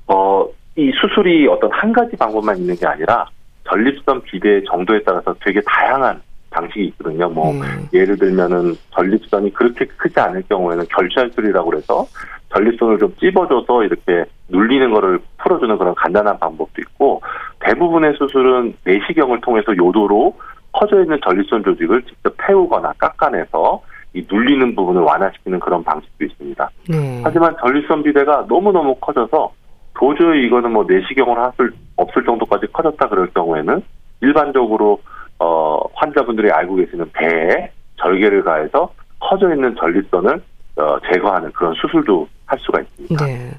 어, 0.07 0.47
이 0.77 0.91
수술이 1.01 1.47
어떤 1.49 1.71
한 1.73 1.93
가지 1.93 2.17
방법만 2.17 2.57
있는 2.57 2.75
게 2.75 2.87
아니라 2.87 3.27
전립선 3.69 4.23
비대 4.23 4.63
정도에 4.65 5.03
따라서 5.05 5.35
되게 5.45 5.61
다양한 5.67 6.23
방식이 6.51 6.87
있거든요. 6.87 7.29
뭐 7.29 7.53
음. 7.53 7.87
예를 7.93 8.17
들면은 8.17 8.75
전립선이 8.95 9.53
그렇게 9.53 9.85
크지 9.85 10.19
않을 10.19 10.43
경우에는 10.49 10.87
결찰술이라고 10.89 11.71
그래서 11.71 12.07
전립선을 12.55 12.99
좀 12.99 13.15
찝어줘서 13.21 13.85
이렇게 13.85 14.25
눌리는 14.49 14.91
거를 14.93 15.21
풀어주는 15.39 15.77
그런 15.77 15.95
간단한 15.95 16.39
방법도 16.39 16.81
있고 16.81 17.21
대부분의 17.61 18.15
수술은 18.19 18.75
내시경을 18.85 19.41
통해서 19.41 19.77
요도로 19.77 20.35
커져 20.73 21.01
있는 21.03 21.19
전립선 21.23 21.65
조직을 21.65 22.03
직접 22.03 22.35
태우거나 22.47 22.93
깎아내서 22.99 23.83
이 24.15 24.25
눌리는 24.31 24.75
부분을 24.75 25.03
완화시키는 25.03 25.61
그런 25.61 25.85
방식도 25.85 26.25
있습니다. 26.25 26.71
네. 26.89 27.21
하지만 27.23 27.55
전립선 27.61 28.03
비대가 28.03 28.47
너무너무 28.49 28.95
커져서 28.97 29.53
도저히 29.95 30.47
이거는 30.47 30.73
뭐 30.73 30.85
내시경을 30.89 31.39
할수 31.39 31.71
없을 31.97 32.25
정도까지 32.25 32.67
커졌다 32.73 33.09
그럴 33.09 33.29
경우에는 33.35 33.83
일반적으로 34.23 35.01
어 35.41 35.79
환자분들이 35.95 36.51
알고 36.51 36.77
계시는 36.77 37.11
배에 37.13 37.71
절개를 37.97 38.43
가해서 38.45 38.93
커져 39.21 39.53
있는 39.53 39.75
전립선을 39.77 40.41
어, 40.77 40.99
제거하는 41.13 41.53
그런 41.53 41.75
수술도 41.75 42.29
할 42.49 42.59
수가 42.59 42.81
있습니다. 42.81 43.25
네. 43.25 43.51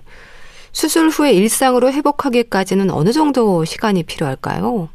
수술 0.72 1.08
후에 1.10 1.32
일상으로 1.32 1.92
회복하기까지는 1.92 2.92
어느 2.92 3.12
정도 3.12 3.64
시간이 3.66 4.04
필요할까요? 4.04 4.90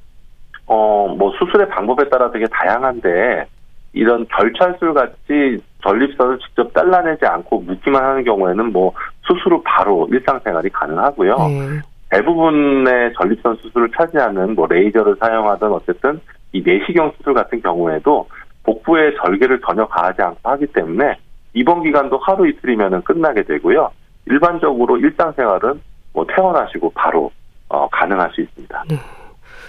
어, 0.67 1.15
뭐 1.19 1.33
수술의 1.39 1.69
방법에 1.69 2.09
따라 2.09 2.31
되게 2.31 2.47
다양한데 2.47 3.47
이런 3.93 4.27
결찰술 4.29 4.95
같이 4.95 5.59
전립선을 5.83 6.39
직접 6.41 6.75
잘라내지 6.75 7.25
않고 7.27 7.61
묶기만 7.61 8.03
하는 8.03 8.25
경우에는 8.25 8.73
뭐 8.73 8.93
수술 9.23 9.55
후 9.55 9.63
바로 9.65 10.09
일상생활이 10.11 10.71
가능하고요. 10.71 11.37
네. 11.37 11.81
대부분의 12.11 13.13
전립선 13.15 13.57
수술을 13.57 13.91
차지하는 13.97 14.55
뭐 14.55 14.67
레이저를 14.67 15.17
사용하든 15.21 15.73
어쨌든 15.73 16.21
이 16.53 16.63
내시경 16.65 17.13
수술 17.17 17.35
같은 17.35 17.61
경우에도 17.61 18.29
복부에 18.63 19.15
절개를 19.23 19.61
전혀 19.67 19.87
가하지 19.87 20.23
않고 20.23 20.51
하기 20.51 20.67
때문에 20.69 21.17
입원 21.55 21.83
기간도 21.83 22.19
하루 22.19 22.49
이틀이면 22.49 23.03
끝나게 23.05 23.43
되고요. 23.45 23.91
일반적으로 24.27 24.99
일상생활은 24.99 25.81
뭐 26.13 26.27
퇴원하시고 26.27 26.93
바로 26.95 27.31
어, 27.69 27.89
가능할 27.89 28.31
수 28.35 28.41
있습니다. 28.43 28.85
네. 28.89 28.97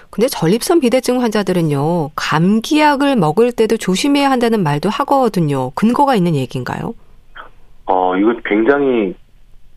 근데 0.09 0.27
전립선 0.27 0.79
비대증 0.79 1.21
환자들은요, 1.21 2.11
감기약을 2.15 3.15
먹을 3.15 3.51
때도 3.51 3.77
조심해야 3.77 4.29
한다는 4.31 4.63
말도 4.63 4.89
하거든요. 4.89 5.71
근거가 5.71 6.15
있는 6.15 6.35
얘기인가요? 6.35 6.93
어, 7.85 8.15
이건 8.15 8.41
굉장히 8.45 9.13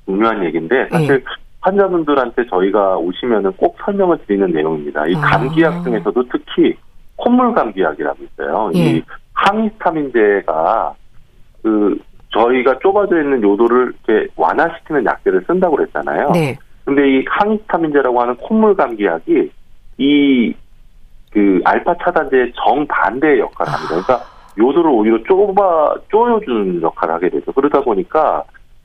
중요한 0.06 0.44
얘기인데, 0.44 0.88
사실 0.90 1.18
네. 1.18 1.24
환자분들한테 1.60 2.46
저희가 2.48 2.98
오시면은 2.98 3.52
꼭 3.52 3.76
설명을 3.84 4.18
드리는 4.26 4.50
내용입니다. 4.52 5.06
이 5.08 5.16
아. 5.16 5.20
감기약 5.20 5.74
아. 5.74 5.82
중에서도 5.82 6.24
특히 6.30 6.76
콧물 7.16 7.52
감기약이라고 7.54 8.18
있어요. 8.24 8.70
네. 8.72 8.78
이 8.78 8.96
예. 8.96 9.02
항히스타민제가 9.32 10.94
그 11.68 11.98
저희가 12.30 12.78
좁아져 12.80 13.20
있는 13.20 13.42
요도를 13.42 13.94
이렇게 14.06 14.28
완화시키는 14.36 15.04
약들을 15.04 15.44
쓴다고 15.46 15.76
그랬잖아요. 15.76 16.30
네. 16.32 16.56
근데 16.84 17.18
이 17.18 17.24
항히스타민제라고 17.28 18.20
하는 18.20 18.36
콧물 18.36 18.74
감기약이 18.74 19.50
이 19.98 20.54
그 21.32 21.60
알파 21.64 21.94
차단제의 22.02 22.52
정반대의 22.54 23.40
역할을 23.40 23.72
합니다. 23.72 23.88
그러니까 23.88 24.20
요도를 24.58 24.90
오히려 24.90 25.22
좁아 25.24 25.94
쪼여주는 26.10 26.82
역할을 26.82 27.14
하게 27.14 27.28
되죠. 27.28 27.52
그러다 27.52 27.80
보니까 27.80 28.42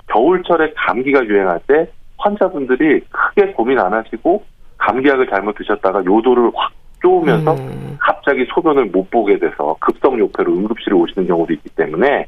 겨울철에 0.07 0.73
감기가 0.75 1.25
유행할 1.25 1.59
때 1.67 1.87
환자분들이 2.17 3.01
크게 3.09 3.53
고민 3.53 3.79
안 3.79 3.93
하시고 3.93 4.43
감기약을 4.77 5.27
잘못 5.29 5.55
드셨다가 5.55 6.03
요도를 6.05 6.51
확 6.53 6.71
쪼으면서 7.01 7.53
음. 7.53 7.97
갑자기 7.99 8.45
소변을 8.53 8.85
못 8.85 9.09
보게 9.09 9.37
돼서 9.37 9.75
급성 9.79 10.17
요폐로 10.19 10.53
응급실에 10.53 10.95
오시는 10.95 11.27
경우도 11.27 11.53
있기 11.53 11.69
때문에 11.69 12.27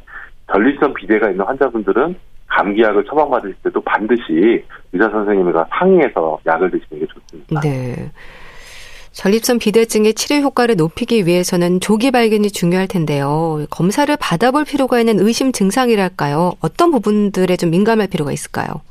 전립선 0.51 0.93
비대가 0.93 1.29
있는 1.29 1.45
환자분들은 1.45 2.15
감기약을 2.47 3.05
처방받으실 3.05 3.55
때도 3.63 3.81
반드시 3.81 4.63
의사 4.93 5.09
선생님과 5.09 5.67
상의해서 5.71 6.39
약을 6.45 6.71
드시는 6.71 7.01
게 7.01 7.07
좋습니다. 7.07 7.61
네. 7.61 8.11
전립선 9.11 9.59
비대증의 9.59 10.13
치료 10.13 10.41
효과를 10.41 10.75
높이기 10.75 11.25
위해서는 11.25 11.79
조기 11.79 12.11
발견이 12.11 12.49
중요할 12.49 12.87
텐데요. 12.87 13.65
검사를 13.69 14.13
받아볼 14.19 14.65
필요가 14.65 14.99
있는 14.99 15.19
의심 15.19 15.53
증상이랄까요? 15.53 16.53
어떤 16.61 16.91
부분들에 16.91 17.55
좀 17.55 17.71
민감할 17.71 18.07
필요가 18.07 18.33
있을까요? 18.33 18.81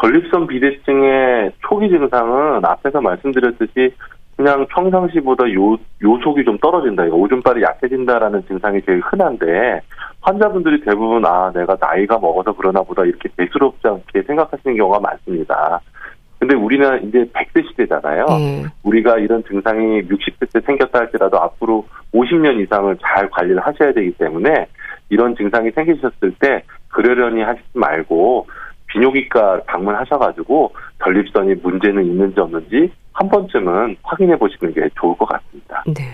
전립선 0.00 0.46
비대증의 0.46 1.52
초기 1.66 1.88
증상은 1.88 2.64
앞에서 2.64 3.00
말씀드렸듯이 3.00 3.92
그냥 4.36 4.66
평상시보다 4.68 5.50
요, 5.54 5.78
요속이 6.02 6.44
좀 6.44 6.58
떨어진다, 6.58 7.04
오줌발이 7.04 7.62
약해진다라는 7.62 8.46
증상이 8.46 8.82
제일 8.82 9.00
흔한데, 9.00 9.80
환자분들이 10.20 10.82
대부분, 10.82 11.24
아, 11.24 11.50
내가 11.54 11.76
나이가 11.80 12.18
먹어서 12.18 12.52
그러나 12.52 12.82
보다 12.82 13.04
이렇게 13.04 13.30
대수롭지 13.36 13.88
않게 13.88 14.22
생각하시는 14.26 14.76
경우가 14.76 15.00
많습니다. 15.00 15.80
근데 16.38 16.54
우리는 16.54 17.08
이제 17.08 17.24
100세 17.32 17.66
시대잖아요. 17.70 18.26
음. 18.28 18.68
우리가 18.82 19.18
이런 19.18 19.42
증상이 19.44 20.02
60세 20.02 20.52
때 20.52 20.60
생겼다 20.60 21.00
할지라도 21.00 21.40
앞으로 21.40 21.86
50년 22.12 22.60
이상을 22.62 22.94
잘 23.00 23.30
관리를 23.30 23.60
하셔야 23.60 23.92
되기 23.92 24.12
때문에 24.12 24.66
이런 25.08 25.34
증상이 25.34 25.70
생기셨을 25.70 26.34
때 26.38 26.62
그러려니 26.88 27.42
하시지 27.42 27.66
말고 27.72 28.46
비뇨기과 28.96 29.62
방문하셔가지고 29.66 30.72
전립선이 31.04 31.54
문제는 31.56 32.04
있는지 32.06 32.40
없는지 32.40 32.90
한 33.12 33.28
번쯤은 33.28 33.96
확인해 34.02 34.36
보시는 34.36 34.72
게 34.72 34.88
좋을 34.98 35.16
것 35.16 35.26
같습니다. 35.26 35.84
네. 35.86 36.04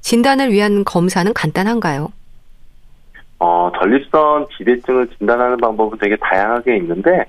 진단을 0.00 0.50
위한 0.50 0.84
검사는 0.84 1.30
간단한가요? 1.32 2.12
어, 3.38 3.70
전립선 3.78 4.46
비대증을 4.48 5.08
진단하는 5.18 5.58
방법은 5.58 5.98
되게 5.98 6.16
다양하게 6.16 6.76
있는데 6.78 7.24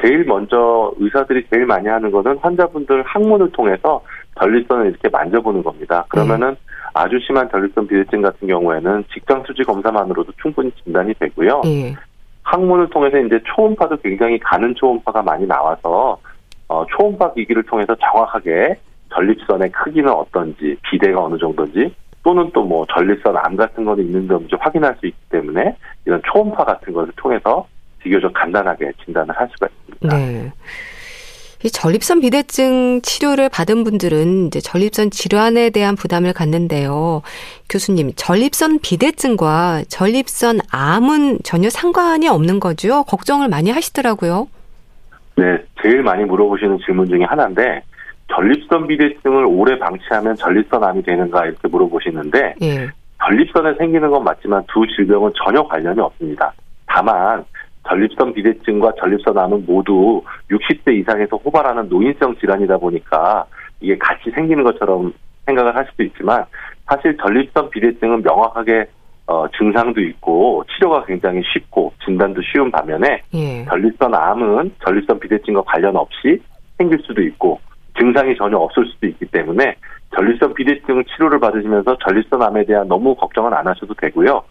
제일 0.00 0.24
먼저 0.24 0.92
의사들이 0.98 1.46
제일 1.50 1.66
많이 1.66 1.88
하는 1.88 2.10
거는 2.10 2.38
환자분들 2.38 3.02
항문을 3.04 3.50
통해서 3.52 4.02
전립선을 4.38 4.90
이렇게 4.90 5.08
만져보는 5.08 5.62
겁니다. 5.62 6.04
그러면은 6.08 6.48
음. 6.48 6.56
아주 6.94 7.18
심한 7.26 7.48
전립선 7.50 7.86
비대증 7.86 8.22
같은 8.22 8.46
경우에는 8.46 9.04
직장 9.12 9.42
수지 9.46 9.62
검사만으로도 9.62 10.32
충분히 10.40 10.70
진단이 10.82 11.14
되고요. 11.14 11.62
음. 11.64 11.94
항문을 12.46 12.88
통해서 12.90 13.18
이제 13.18 13.40
초음파도 13.44 13.96
굉장히 13.98 14.38
가는 14.38 14.72
초음파가 14.74 15.22
많이 15.22 15.46
나와서 15.46 16.18
어, 16.68 16.86
초음파 16.96 17.34
기기를 17.34 17.64
통해서 17.64 17.94
정확하게 17.96 18.76
전립선의 19.12 19.70
크기는 19.72 20.10
어떤지, 20.12 20.76
비대가 20.82 21.24
어느 21.24 21.38
정도인지, 21.38 21.94
또는 22.22 22.50
또 22.52 22.62
뭐 22.64 22.84
전립선 22.92 23.36
암 23.36 23.56
같은 23.56 23.84
거는 23.84 24.04
있는지 24.04 24.32
없는지 24.32 24.56
확인할 24.58 24.96
수 24.98 25.06
있기 25.06 25.18
때문에 25.30 25.76
이런 26.04 26.20
초음파 26.32 26.64
같은 26.64 26.92
것을 26.92 27.12
통해서 27.16 27.66
비교적 28.00 28.32
간단하게 28.32 28.92
진단을 29.04 29.34
할 29.36 29.48
수가 29.52 29.68
있습니다. 29.68 30.16
네. 30.16 30.52
이 31.64 31.70
전립선 31.70 32.20
비대증 32.20 33.00
치료를 33.02 33.48
받은 33.48 33.84
분들은 33.84 34.48
이제 34.48 34.60
전립선 34.60 35.10
질환에 35.10 35.70
대한 35.70 35.96
부담을 35.96 36.32
갖는데요. 36.32 37.22
교수님, 37.68 38.12
전립선 38.14 38.80
비대증과 38.80 39.84
전립선 39.88 40.60
암은 40.70 41.38
전혀 41.44 41.70
상관이 41.70 42.28
없는 42.28 42.60
거죠? 42.60 43.04
걱정을 43.04 43.48
많이 43.48 43.70
하시더라고요. 43.70 44.48
네, 45.36 45.58
제일 45.82 46.02
많이 46.02 46.24
물어보시는 46.24 46.78
질문 46.84 47.08
중에 47.08 47.24
하나인데 47.24 47.82
전립선 48.34 48.86
비대증을 48.86 49.46
오래 49.46 49.78
방치하면 49.78 50.36
전립선 50.36 50.82
암이 50.82 51.02
되는가 51.02 51.46
이렇게 51.46 51.68
물어보시는데 51.68 52.54
예. 52.62 52.88
전립선에 53.24 53.74
생기는 53.78 54.10
건 54.10 54.24
맞지만 54.24 54.62
두 54.68 54.86
질병은 54.94 55.32
전혀 55.42 55.62
관련이 55.66 56.00
없습니다. 56.00 56.52
다만 56.86 57.44
전립선 57.88 58.34
비대증과 58.34 58.92
전립선 59.00 59.36
암은 59.38 59.64
모두 59.66 60.22
60대 60.50 60.94
이상에서 61.00 61.36
호발하는 61.36 61.88
노인성 61.88 62.36
질환이다 62.36 62.78
보니까 62.78 63.44
이게 63.80 63.96
같이 63.98 64.30
생기는 64.30 64.64
것처럼 64.64 65.12
생각을 65.46 65.74
할 65.74 65.86
수도 65.90 66.02
있지만 66.02 66.44
사실 66.86 67.16
전립선 67.16 67.70
비대증은 67.70 68.22
명확하게 68.22 68.86
어, 69.28 69.46
증상도 69.58 70.00
있고 70.00 70.64
치료가 70.74 71.04
굉장히 71.04 71.42
쉽고 71.52 71.92
진단도 72.04 72.40
쉬운 72.42 72.70
반면에 72.70 73.22
예. 73.34 73.64
전립선 73.64 74.14
암은 74.14 74.72
전립선 74.84 75.18
비대증과 75.18 75.62
관련 75.62 75.96
없이 75.96 76.40
생길 76.78 77.00
수도 77.00 77.22
있고 77.22 77.60
증상이 77.98 78.36
전혀 78.36 78.56
없을 78.56 78.86
수도 78.86 79.06
있기 79.06 79.26
때문에 79.26 79.74
전립선 80.14 80.54
비대증 80.54 81.02
치료를 81.04 81.40
받으시면서 81.40 81.96
전립선 82.06 82.40
암에 82.40 82.64
대한 82.66 82.86
너무 82.86 83.14
걱정은 83.16 83.52
안 83.52 83.66
하셔도 83.66 83.94
되고요. 83.94 84.42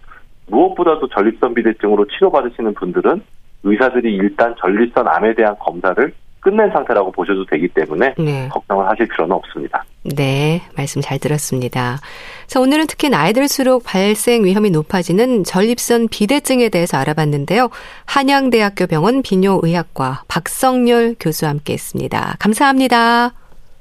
무엇보다도 0.48 1.08
전립선 1.10 1.54
비대증으로 1.54 2.06
치료받으시는 2.08 2.74
분들은 2.76 3.22
의사들이 3.64 4.16
일단 4.16 4.56
전립선 4.60 5.08
암에 5.08 5.36
대한 5.36 5.56
검사를 5.60 6.14
끝낸 6.46 6.70
상태라고 6.72 7.12
보셔도 7.12 7.44
되기 7.46 7.68
때문에 7.70 8.14
네. 8.20 8.48
걱정을 8.50 8.88
하실 8.88 9.08
필요는 9.08 9.36
없습니다. 9.36 9.84
네, 10.04 10.62
말씀 10.78 11.02
잘 11.02 11.18
들었습니다. 11.18 11.98
자, 12.46 12.60
오늘은 12.60 12.86
특히 12.88 13.10
나이 13.10 13.34
들수록 13.34 13.84
발생 13.84 14.46
위험이 14.46 14.70
높아지는 14.70 15.44
전립선 15.44 16.10
비대증에 16.10 16.70
대해서 16.70 16.98
알아봤는데요. 16.98 17.70
한양대학교 18.06 18.86
병원 18.86 19.24
비뇨의학과 19.24 20.22
박성열 20.28 21.16
교수와 21.20 21.50
함께 21.50 21.74
했습니다. 21.74 22.36
감사합니다. 22.38 23.32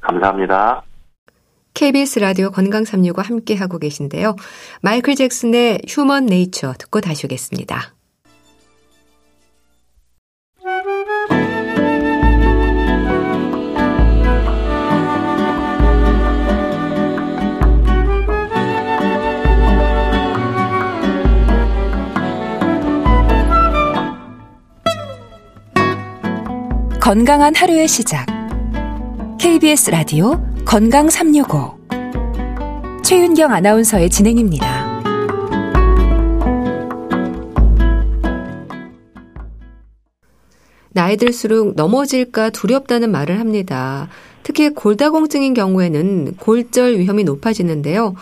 감사합니다. 0.01 0.83
KBS 1.75 2.21
라디오 2.21 2.51
건강 2.51 2.85
365 2.85 3.21
함께 3.21 3.57
하고 3.57 3.79
계신데요. 3.79 4.37
마이클 4.81 5.17
잭슨의 5.17 5.83
휴먼 5.89 6.27
네이처 6.27 6.75
듣고 6.79 7.01
다시 7.01 7.27
오겠습니다. 7.27 7.95
건강한 27.01 27.55
하루의 27.55 27.87
시작. 27.87 28.27
KBS 29.39 29.91
라디오 29.91 30.54
건강 30.65 31.09
365. 31.09 31.79
최윤경 33.05 33.53
아나운서의 33.53 34.11
진행입니다. 34.11 35.03
나이 40.91 41.17
들수록 41.17 41.75
넘어질까 41.77 42.51
두렵다는 42.51 43.13
말을 43.13 43.39
합니다. 43.39 44.09
특히 44.43 44.71
골다공증인 44.71 45.55
경우에는 45.55 46.37
골절 46.39 46.99
위험이 46.99 47.25
높아지는데요. 47.25 48.15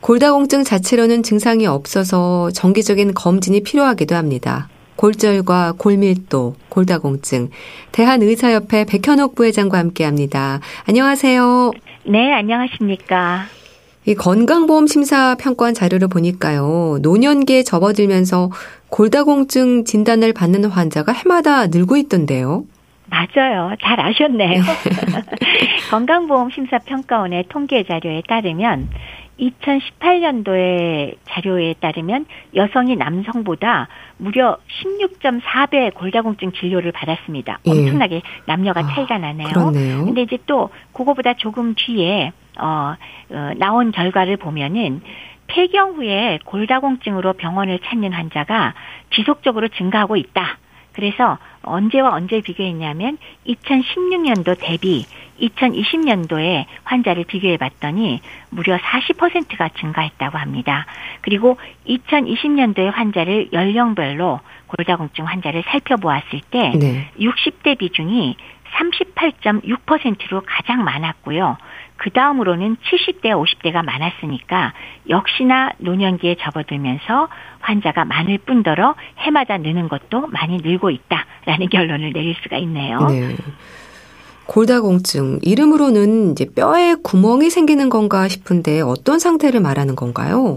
골다공증 0.00 0.64
자체로는 0.64 1.22
증상이 1.22 1.66
없어서 1.66 2.50
정기적인 2.52 3.14
검진이 3.14 3.62
필요하기도 3.62 4.14
합니다. 4.14 4.68
골절과 4.98 5.74
골밀도, 5.78 6.56
골다공증. 6.68 7.50
대한의사협회 7.92 8.84
백현옥 8.84 9.36
부회장과 9.36 9.78
함께 9.78 10.04
합니다. 10.04 10.58
안녕하세요. 10.88 11.70
네, 12.04 12.32
안녕하십니까. 12.32 13.44
이 14.06 14.14
건강보험 14.14 14.88
심사 14.88 15.36
평가원 15.36 15.74
자료를 15.74 16.08
보니까요. 16.08 16.98
노년기에 17.02 17.62
접어들면서 17.62 18.50
골다공증 18.88 19.84
진단을 19.84 20.32
받는 20.32 20.64
환자가 20.64 21.12
해마다 21.12 21.68
늘고 21.68 21.96
있던데요. 21.96 22.64
맞아요. 23.06 23.74
잘 23.80 24.00
아셨네요. 24.00 24.62
건강보험 25.90 26.50
심사평가원의 26.50 27.44
통계 27.48 27.84
자료에 27.84 28.22
따르면 28.26 28.88
2018년도의 29.38 31.16
자료에 31.28 31.74
따르면 31.80 32.26
여성이 32.54 32.96
남성보다 32.96 33.88
무려 34.18 34.58
16.4배 34.82 35.94
골다공증 35.94 36.52
진료를 36.52 36.92
받았습니다. 36.92 37.60
예. 37.66 37.70
엄청나게 37.70 38.22
남녀가 38.46 38.80
아, 38.80 38.94
차이가 38.94 39.18
나네요. 39.18 39.48
그렇네요. 39.48 40.04
근데 40.04 40.22
이제 40.22 40.38
또 40.46 40.70
그거보다 40.92 41.34
조금 41.34 41.74
뒤에 41.76 42.32
어, 42.58 42.94
어 43.30 43.50
나온 43.56 43.92
결과를 43.92 44.36
보면은 44.36 45.00
폐경 45.46 45.94
후에 45.94 46.40
골다공증으로 46.44 47.34
병원을 47.34 47.78
찾는 47.84 48.12
환자가 48.12 48.74
지속적으로 49.14 49.68
증가하고 49.68 50.16
있다. 50.16 50.58
그래서 50.92 51.38
언제와 51.62 52.12
언제 52.12 52.40
비교했냐면 52.40 53.18
2016년도 53.46 54.56
대비 54.60 55.06
2020년도에 55.40 56.66
환자를 56.84 57.24
비교해 57.24 57.56
봤더니 57.56 58.20
무려 58.50 58.76
40%가 58.76 59.68
증가했다고 59.68 60.38
합니다. 60.38 60.86
그리고 61.20 61.58
2020년도에 61.86 62.90
환자를 62.92 63.52
연령별로 63.52 64.40
골다공증 64.66 65.26
환자를 65.26 65.64
살펴보았을 65.66 66.40
때 66.50 66.72
네. 66.78 67.10
60대 67.18 67.78
비중이 67.78 68.36
38.6%로 68.74 70.42
가장 70.46 70.84
많았고요. 70.84 71.56
그 71.96 72.10
다음으로는 72.10 72.76
70대, 72.76 73.24
50대가 73.30 73.84
많았으니까 73.84 74.72
역시나 75.08 75.72
노년기에 75.78 76.36
접어들면서 76.36 77.28
환자가 77.60 78.04
많을 78.04 78.38
뿐더러 78.38 78.94
해마다 79.18 79.58
느는 79.58 79.88
것도 79.88 80.28
많이 80.28 80.58
늘고 80.58 80.90
있다라는 80.90 81.68
결론을 81.72 82.12
내릴 82.12 82.36
수가 82.42 82.56
있네요. 82.58 82.98
네. 83.08 83.36
골다공증 84.48 85.40
이름으로는 85.42 86.32
이제 86.32 86.46
뼈에 86.46 86.94
구멍이 87.02 87.50
생기는 87.50 87.88
건가 87.90 88.28
싶은데 88.28 88.80
어떤 88.80 89.18
상태를 89.18 89.60
말하는 89.60 89.94
건가요? 89.94 90.56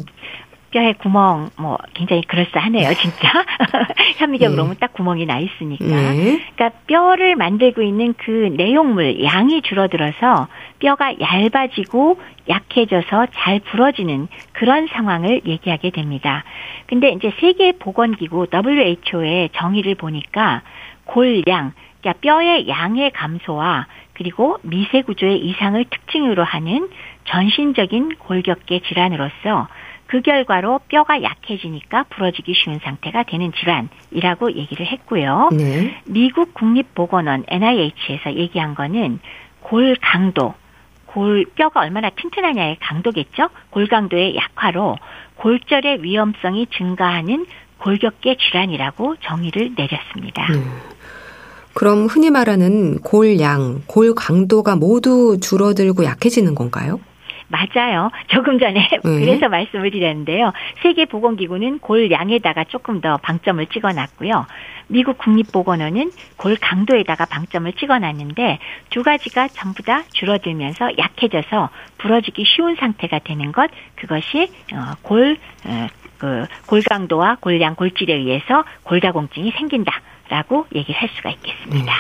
뼈에 0.71 0.93
구멍 0.93 1.49
뭐 1.60 1.77
굉장히 1.93 2.21
그럴싸하네요, 2.21 2.93
진짜. 2.93 3.45
현미경으로 4.15 4.63
보면 4.63 4.75
네. 4.75 4.80
딱 4.80 4.93
구멍이 4.93 5.25
나 5.25 5.38
있으니까. 5.39 5.84
네. 5.86 6.39
그러니까 6.56 6.80
뼈를 6.88 7.36
만들고 7.36 7.82
있는 7.82 8.13
그 8.17 8.54
내용물 8.56 9.21
양이 9.25 9.62
줄어들어서 9.62 10.47
뼈가 10.80 11.13
얇아지고 11.19 12.17
약해져서 12.47 13.27
잘 13.34 13.60
부러지는 13.60 14.30
그런 14.54 14.88
상황을 14.88 15.41
얘기하게 15.45 15.89
됩니다. 15.89 16.45
근데 16.88 17.10
이제 17.10 17.34
세계 17.41 17.73
보건기구 17.73 18.47
WHO의 18.54 19.49
정의를 19.54 19.95
보니까 19.95 20.62
골양 21.04 21.73
그러니까 22.01 22.19
뼈의 22.21 22.67
양의 22.67 23.11
감소와 23.11 23.87
그리고 24.13 24.57
미세 24.63 25.01
구조의 25.01 25.39
이상을 25.39 25.83
특징으로 25.85 26.43
하는 26.43 26.89
전신적인 27.25 28.17
골격계 28.17 28.81
질환으로서 28.81 29.67
그 30.07 30.21
결과로 30.21 30.81
뼈가 30.89 31.23
약해지니까 31.23 32.03
부러지기 32.09 32.53
쉬운 32.53 32.79
상태가 32.79 33.23
되는 33.23 33.53
질환이라고 33.53 34.53
얘기를 34.55 34.85
했고요. 34.85 35.49
네. 35.53 36.01
미국 36.05 36.53
국립보건원 36.53 37.45
NIH에서 37.47 38.33
얘기한 38.35 38.75
거는 38.75 39.19
골 39.61 39.95
강도, 40.01 40.53
골 41.05 41.45
뼈가 41.55 41.79
얼마나 41.79 42.09
튼튼하냐의 42.09 42.77
강도겠죠. 42.81 43.49
골 43.69 43.87
강도의 43.87 44.35
약화로 44.35 44.97
골절의 45.35 46.03
위험성이 46.03 46.67
증가하는 46.67 47.45
골격계 47.77 48.35
질환이라고 48.35 49.15
정의를 49.21 49.75
내렸습니다. 49.75 50.45
음. 50.51 51.00
그럼 51.73 52.05
흔히 52.05 52.29
말하는 52.29 52.99
골양, 52.99 53.84
골 53.88 54.13
강도가 54.13 54.75
모두 54.75 55.39
줄어들고 55.39 56.03
약해지는 56.03 56.55
건가요? 56.55 56.99
맞아요. 57.51 58.10
조금 58.27 58.60
전에 58.60 58.89
음. 59.05 59.19
그래서 59.19 59.49
말씀을 59.49 59.91
드렸는데요. 59.91 60.53
세계보건기구는 60.81 61.79
골양에다가 61.79 62.63
조금 62.65 63.01
더 63.01 63.17
방점을 63.17 63.63
찍어놨고요. 63.67 64.45
미국 64.88 65.17
국립보건원은 65.17 66.12
골 66.38 66.55
강도에다가 66.60 67.25
방점을 67.25 67.71
찍어놨는데 67.73 68.60
두 68.89 69.03
가지가 69.03 69.49
전부 69.49 69.84
다 69.84 70.03
줄어들면서 70.12 70.97
약해져서 70.97 71.69
부러지기 71.97 72.43
쉬운 72.45 72.75
상태가 72.75 73.19
되는 73.19 73.51
것 73.51 73.69
그것이 73.95 74.49
어, 74.73 74.93
골 75.01 75.38
어, 75.65 75.88
그 76.17 76.45
골강도와 76.67 77.38
골양 77.39 77.75
골질에 77.75 78.13
의해서 78.13 78.63
골다공증이 78.84 79.51
생긴다 79.51 80.01
라고 80.32 80.65
얘기를 80.74 81.00
할 81.00 81.10
수가 81.10 81.30
있겠습니다. 81.30 81.94
네. 81.94 82.00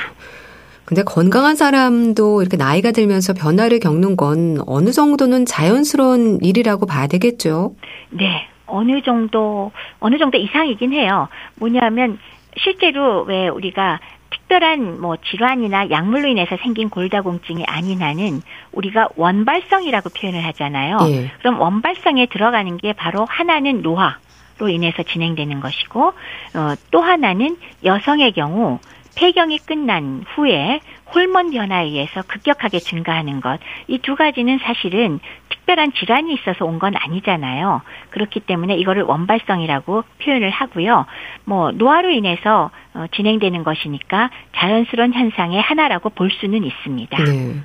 근데 0.85 1.03
건강한 1.03 1.55
사람도 1.55 2.41
이렇게 2.41 2.55
나이가 2.55 2.91
들면서 2.91 3.33
변화를 3.33 3.79
겪는 3.79 4.15
건 4.15 4.57
어느 4.65 4.91
정도는 4.91 5.45
자연스러운 5.45 6.39
일이라고 6.41 6.85
봐야 6.85 7.07
되겠죠? 7.07 7.75
네. 8.09 8.47
어느 8.67 9.01
정도, 9.01 9.73
어느 9.99 10.17
정도 10.17 10.37
이상이긴 10.37 10.93
해요. 10.93 11.27
뭐냐면, 11.55 12.19
실제로 12.57 13.23
왜 13.23 13.49
우리가 13.49 13.99
특별한 14.29 15.01
뭐 15.01 15.17
질환이나 15.17 15.89
약물로 15.89 16.29
인해서 16.29 16.57
생긴 16.63 16.89
골다공증이 16.89 17.65
아닌 17.65 18.01
한은 18.01 18.41
우리가 18.71 19.09
원발성이라고 19.17 20.09
표현을 20.09 20.45
하잖아요. 20.45 20.99
예. 21.07 21.31
그럼 21.39 21.59
원발성에 21.59 22.27
들어가는 22.27 22.77
게 22.77 22.93
바로 22.93 23.25
하나는 23.29 23.81
노화 23.81 24.17
로 24.61 24.69
인해서 24.69 25.01
진행되는 25.01 25.59
것이고 25.59 26.07
어, 26.09 26.73
또 26.91 27.01
하나는 27.01 27.57
여성의 27.83 28.31
경우 28.33 28.79
폐경이 29.15 29.57
끝난 29.57 30.23
후에 30.35 30.79
호르몬 31.13 31.49
변화에 31.51 31.85
의해서 31.85 32.21
급격하게 32.21 32.79
증가하는 32.79 33.41
것. 33.41 33.59
이 33.87 33.97
두 33.97 34.15
가지는 34.15 34.59
사실은 34.59 35.19
특별한 35.49 35.91
질환이 35.93 36.33
있어서 36.35 36.63
온 36.65 36.79
건 36.79 36.93
아니잖아요. 36.95 37.81
그렇기 38.11 38.39
때문에 38.41 38.75
이거를 38.77 39.03
원발성이라고 39.03 40.03
표현을 40.23 40.49
하고요. 40.51 41.05
뭐 41.45 41.71
노화로 41.71 42.11
인해서 42.11 42.69
어, 42.93 43.05
진행되는 43.11 43.63
것이니까 43.63 44.29
자연스러운 44.55 45.13
현상의 45.13 45.59
하나라고 45.59 46.09
볼 46.11 46.29
수는 46.31 46.63
있습니다. 46.63 47.17
네. 47.23 47.55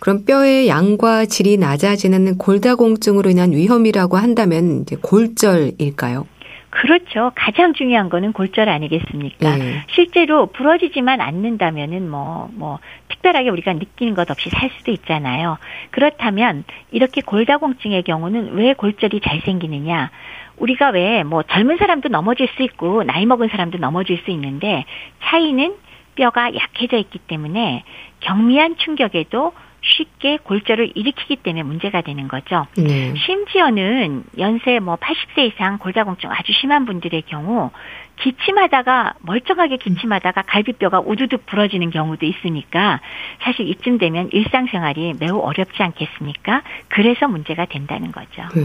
그럼 0.00 0.24
뼈의 0.24 0.68
양과 0.68 1.26
질이 1.26 1.58
낮아지는 1.58 2.38
골다공증으로 2.38 3.30
인한 3.30 3.52
위험이라고 3.52 4.16
한다면 4.16 4.82
이제 4.82 4.96
골절일까요? 5.02 6.26
그렇죠. 6.70 7.32
가장 7.34 7.74
중요한 7.74 8.08
거는 8.08 8.32
골절 8.32 8.68
아니겠습니까? 8.68 9.56
네. 9.56 9.84
실제로 9.90 10.46
부러지지만 10.46 11.20
않는다면은 11.20 12.08
뭐, 12.08 12.48
뭐, 12.54 12.78
특별하게 13.08 13.50
우리가 13.50 13.72
느끼는 13.72 14.14
것 14.14 14.30
없이 14.30 14.48
살 14.50 14.70
수도 14.78 14.92
있잖아요. 14.92 15.58
그렇다면 15.90 16.64
이렇게 16.92 17.20
골다공증의 17.22 18.04
경우는 18.04 18.54
왜 18.54 18.72
골절이 18.74 19.20
잘 19.20 19.40
생기느냐? 19.44 20.10
우리가 20.58 20.90
왜 20.90 21.24
뭐 21.24 21.42
젊은 21.42 21.76
사람도 21.76 22.08
넘어질 22.08 22.48
수 22.56 22.62
있고 22.62 23.02
나이 23.02 23.26
먹은 23.26 23.48
사람도 23.48 23.78
넘어질 23.78 24.18
수 24.24 24.30
있는데 24.30 24.84
차이는 25.24 25.74
뼈가 26.14 26.54
약해져 26.54 26.98
있기 26.98 27.18
때문에 27.18 27.82
경미한 28.20 28.76
충격에도 28.76 29.52
쉽게 29.82 30.38
골절을 30.42 30.92
일으키기 30.94 31.36
때문에 31.36 31.62
문제가 31.62 32.00
되는 32.02 32.28
거죠. 32.28 32.66
네. 32.76 33.14
심지어는 33.16 34.24
연세 34.38 34.78
뭐 34.78 34.96
80세 34.96 35.52
이상 35.52 35.78
골다공증 35.78 36.30
아주 36.30 36.52
심한 36.52 36.84
분들의 36.84 37.22
경우 37.22 37.70
기침하다가 38.16 39.14
멀쩡하게 39.20 39.78
기침하다가 39.78 40.42
갈비뼈가 40.42 41.00
우두둑 41.00 41.46
부러지는 41.46 41.90
경우도 41.90 42.26
있으니까 42.26 43.00
사실 43.40 43.68
이쯤 43.68 43.98
되면 43.98 44.28
일상생활이 44.32 45.14
매우 45.18 45.38
어렵지 45.38 45.82
않겠습니까? 45.82 46.62
그래서 46.88 47.28
문제가 47.28 47.64
된다는 47.64 48.12
거죠. 48.12 48.42
네. 48.54 48.62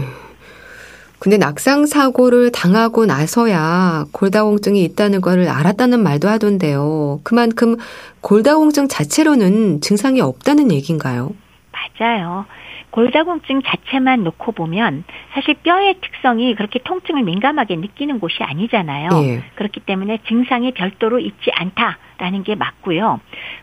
근데 1.18 1.38
낙상 1.38 1.86
사고를 1.86 2.52
당하고 2.52 3.06
나서야 3.06 4.04
골다공증이 4.12 4.82
있다는 4.84 5.20
걸 5.20 5.48
알았다는 5.48 6.02
말도 6.02 6.28
하던데요. 6.28 7.20
그만큼 7.24 7.76
골다공증 8.20 8.88
자체로는 8.88 9.80
증상이 9.80 10.20
없다는 10.20 10.70
얘기인가요? 10.72 11.34
맞아요. 11.72 12.44
골다공증 12.90 13.62
자체만 13.62 14.24
놓고 14.24 14.52
보면 14.52 15.04
사실 15.32 15.54
뼈의 15.54 15.96
특성이 16.00 16.54
그렇게 16.54 16.78
통증을 16.78 17.24
민감하게 17.24 17.76
느끼는 17.76 18.20
곳이 18.20 18.42
아니잖아요. 18.42 19.10
예. 19.24 19.42
그렇기 19.56 19.80
때문에 19.80 20.18
증상이 20.28 20.72
별도로 20.72 21.18
있지 21.18 21.50
않다라는 21.52 22.42
게 22.44 22.54
맞고요. 22.54 23.20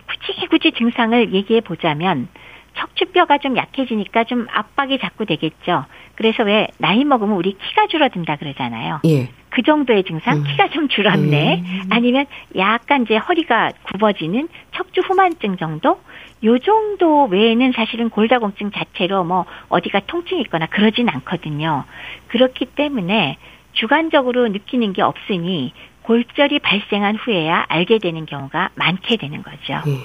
굳이 0.07 0.47
굳이 0.47 0.71
증상을 0.71 1.33
얘기해 1.33 1.61
보자면 1.61 2.27
척추뼈가 2.75 3.37
좀 3.39 3.57
약해지니까 3.57 4.23
좀 4.25 4.47
압박이 4.51 4.99
자꾸 4.99 5.25
되겠죠. 5.25 5.85
그래서 6.15 6.43
왜 6.43 6.67
나이 6.77 7.03
먹으면 7.03 7.35
우리 7.35 7.57
키가 7.57 7.87
줄어든다 7.87 8.37
그러잖아요. 8.37 9.01
예. 9.05 9.29
그 9.49 9.61
정도의 9.61 10.03
증상, 10.03 10.37
음. 10.37 10.43
키가 10.43 10.69
좀 10.69 10.87
줄었네. 10.87 11.63
음. 11.65 11.81
아니면 11.89 12.25
약간 12.55 13.03
이제 13.03 13.17
허리가 13.17 13.71
굽어지는 13.83 14.47
척추 14.75 15.01
후만증 15.01 15.57
정도? 15.57 15.99
요 16.43 16.59
정도 16.59 17.25
외에는 17.25 17.71
사실은 17.73 18.09
골다공증 18.09 18.71
자체로 18.71 19.23
뭐 19.23 19.45
어디가 19.69 20.01
통증이 20.07 20.41
있거나 20.41 20.65
그러진 20.65 21.07
않거든요. 21.09 21.83
그렇기 22.27 22.65
때문에 22.65 23.37
주관적으로 23.73 24.47
느끼는 24.47 24.93
게 24.93 25.01
없으니 25.01 25.73
골절이 26.03 26.59
발생한 26.59 27.15
후에야 27.15 27.65
알게 27.69 27.99
되는 27.99 28.25
경우가 28.25 28.71
많게 28.75 29.17
되는 29.17 29.41
거죠. 29.41 29.81
예. 29.87 29.97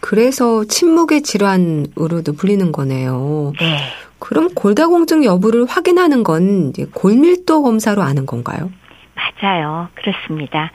그래서 0.00 0.64
침묵의 0.64 1.22
질환으로도 1.22 2.32
불리는 2.32 2.72
거네요. 2.72 3.52
네. 3.60 3.78
그럼 4.20 4.48
골다공증 4.54 5.24
여부를 5.24 5.66
확인하는 5.66 6.22
건 6.22 6.72
골밀도 6.94 7.62
검사로 7.62 8.02
아는 8.02 8.26
건가요? 8.26 8.70
맞아요. 9.14 9.88
그렇습니다. 9.94 10.70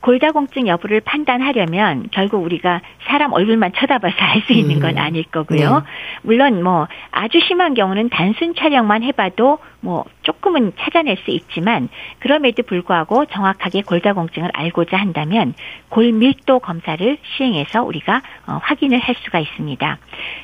골다공증 0.00 0.66
여부를 0.66 1.00
판단하려면 1.00 2.08
결국 2.10 2.42
우리가 2.42 2.80
사람 3.06 3.32
얼굴만 3.32 3.72
쳐다봐서 3.76 4.16
알 4.18 4.40
수 4.42 4.52
있는 4.54 4.80
건 4.80 4.92
음. 4.92 4.98
아닐 4.98 5.24
거고요. 5.24 5.80
네. 5.80 5.84
물론 6.22 6.62
뭐 6.62 6.88
아주 7.10 7.38
심한 7.40 7.74
경우는 7.74 8.08
단순 8.08 8.54
촬영만 8.54 9.02
해봐도 9.02 9.58
뭐 9.80 10.04
조금은 10.22 10.72
찾아낼 10.78 11.18
수 11.24 11.30
있지만 11.30 11.88
그럼에도 12.20 12.62
불구하고 12.62 13.26
정확하게 13.26 13.82
골다공증을 13.82 14.50
알고자 14.54 14.96
한다면 14.96 15.52
골밀도 15.90 16.60
검사를 16.60 17.18
시행해서 17.36 17.82
우리가 17.82 18.22
어, 18.46 18.60
확인을 18.62 18.98
할 18.98 19.14
수가 19.24 19.38
있습니다. 19.40 19.98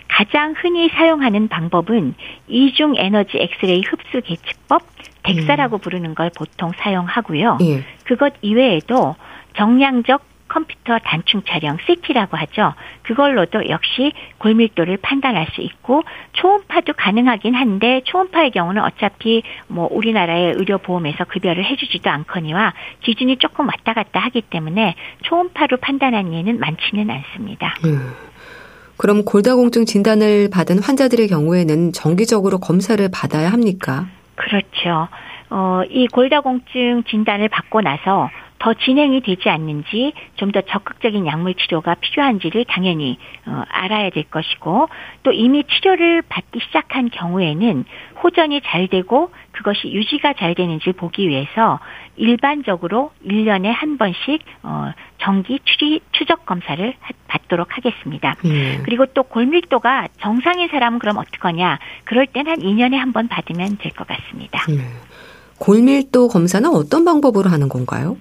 가장 0.09 0.55
흔히 0.57 0.89
사용하는 0.89 1.49
방법은 1.49 2.15
이중 2.49 2.95
에너지 2.97 3.39
엑스레이 3.39 3.83
흡수 3.87 4.21
계측법 4.21 4.83
덱사라고 5.23 5.79
음. 5.79 5.81
부르는 5.81 6.15
걸 6.15 6.31
보통 6.37 6.71
사용하고요. 6.77 7.59
예. 7.63 7.83
그것 8.05 8.35
이외에도 8.43 9.17
정량적 9.57 10.37
컴퓨터 10.49 10.99
단층 11.01 11.43
촬영 11.43 11.77
CT라고 11.87 12.37
하죠. 12.37 12.75
그걸로도 13.03 13.69
역시 13.69 14.13
골밀도를 14.39 14.99
판단할 14.99 15.49
수 15.53 15.61
있고 15.61 16.03
초음파도 16.33 16.93
가능하긴 16.95 17.55
한데 17.55 18.03
초음파의 18.05 18.53
경우는 18.53 18.83
어차피 18.83 19.43
뭐 19.67 19.89
우리나라의 19.91 20.55
의료 20.57 20.79
보험에서 20.79 21.25
급여를 21.25 21.65
해주지도 21.65 22.11
않거니와 22.11 22.75
기준이 23.03 23.39
조금 23.39 23.67
왔다 23.67 23.93
갔다 23.93 24.21
하기 24.21 24.43
때문에 24.43 24.95
초음파로 25.23 25.79
판단한 25.79 26.33
예는 26.33 26.59
많지는 26.61 27.11
않습니다. 27.11 27.75
음. 27.85 28.13
그럼 28.97 29.25
골다공증 29.25 29.85
진단을 29.85 30.49
받은 30.51 30.79
환자들의 30.79 31.29
경우에는 31.29 31.93
정기적으로 31.93 32.59
검사를 32.59 33.07
받아야 33.13 33.53
합니까? 33.53 34.07
그렇죠. 34.37 35.09
어, 35.51 35.83
이 35.91 36.07
골다공증 36.07 37.05
진단을 37.05 37.49
받고 37.49 37.83
나서 37.83 38.31
더 38.59 38.75
진행이 38.75 39.21
되지 39.23 39.49
않는지 39.49 40.13
좀 40.37 40.51
더 40.53 40.61
적극적인 40.63 41.27
약물 41.27 41.55
치료가 41.55 41.95
필요한지를 41.95 42.65
당연히 42.67 43.19
어, 43.47 43.63
알아야 43.69 44.11
될 44.11 44.25
것이고 44.25 44.89
또 45.23 45.33
이미 45.33 45.65
치료를 45.65 46.23
받기 46.23 46.61
시작한 46.67 47.11
경우에는 47.11 47.85
호전이 48.23 48.63
잘 48.65 48.89
되고 48.89 49.31
그것이 49.53 49.89
유지가 49.93 50.33
잘 50.35 50.55
되는지 50.55 50.93
보기 50.93 51.29
위해서 51.29 51.79
일반적으로 52.17 53.11
1년에 53.27 53.67
한 53.67 53.99
번씩 53.99 54.43
어, 54.63 54.93
정기 55.19 55.59
추리, 55.65 56.01
추적 56.13 56.47
검사를 56.47 56.95
받도록 57.29 57.77
하겠습니다. 57.77 58.37
음. 58.45 58.83
그리고 58.85 59.07
또 59.07 59.23
골밀도가 59.25 60.09
정상인 60.21 60.69
사람은 60.69 60.99
그럼 60.99 61.19
어떡하냐? 61.19 61.79
그럴 62.05 62.27
땐 62.27 62.47
한 62.47 62.59
2년에 62.61 62.95
한 62.95 63.13
번 63.13 63.29
받으면 63.29 63.79
될 63.79 63.93
것 63.93 64.07
같습니다. 64.07 64.65
음. 64.71 64.79
골밀도 65.59 66.29
검사는 66.29 66.69
어떤 66.71 67.05
방법으로 67.05 67.49
하는 67.51 67.69
건가요? 67.69 68.17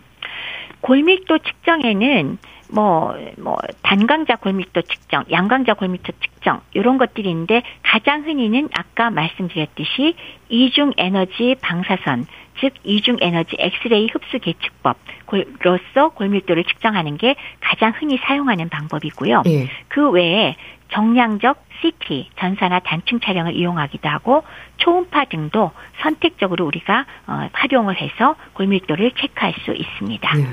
골밀도 0.86 1.39
측정에는 1.39 2.38
뭐, 2.71 3.15
뭐, 3.38 3.58
단강자 3.82 4.36
골밀도 4.36 4.84
측정, 4.84 5.24
양강자 5.32 5.74
골밀도 5.74 6.13
측정, 6.21 6.62
이런 6.74 7.00
것들이 7.00 7.30
있는데 7.30 7.63
가장 7.82 8.24
흔히는 8.24 8.69
아까 8.78 9.10
말씀드렸듯이 9.10 10.15
이중 10.50 10.91
에너지 10.98 11.56
방사선, 11.62 12.28
즉 12.60 12.74
이중 12.84 13.17
에너지 13.19 13.56
엑스레이 13.58 14.10
흡수 14.12 14.38
계측법로서 14.39 16.10
골밀도를 16.13 16.65
측정하는 16.65 17.17
게 17.17 17.36
가장 17.62 17.93
흔히 17.95 18.17
사용하는 18.17 18.69
방법이고요. 18.69 19.41
예. 19.48 19.67
그 19.88 20.12
외에 20.12 20.56
정량적 20.91 21.63
CT, 21.82 22.30
전사나 22.39 22.80
단층 22.80 23.19
촬영을 23.19 23.54
이용하기도 23.56 24.08
하고 24.08 24.43
초음파 24.78 25.26
등도 25.26 25.71
선택적으로 26.02 26.65
우리가 26.65 27.06
어, 27.28 27.50
활용을 27.54 27.95
해서 28.02 28.36
골밀도를 28.54 29.12
체크할 29.17 29.54
수 29.65 29.71
있습니다. 29.74 30.39
예. 30.39 30.45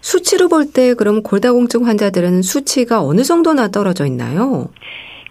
수치로 0.00 0.48
볼 0.48 0.72
때 0.72 0.94
그럼 0.94 1.22
골다공증 1.22 1.86
환자들은 1.86 2.42
수치가 2.42 3.02
어느 3.02 3.22
정도나 3.22 3.68
떨어져 3.68 4.06
있나요? 4.06 4.68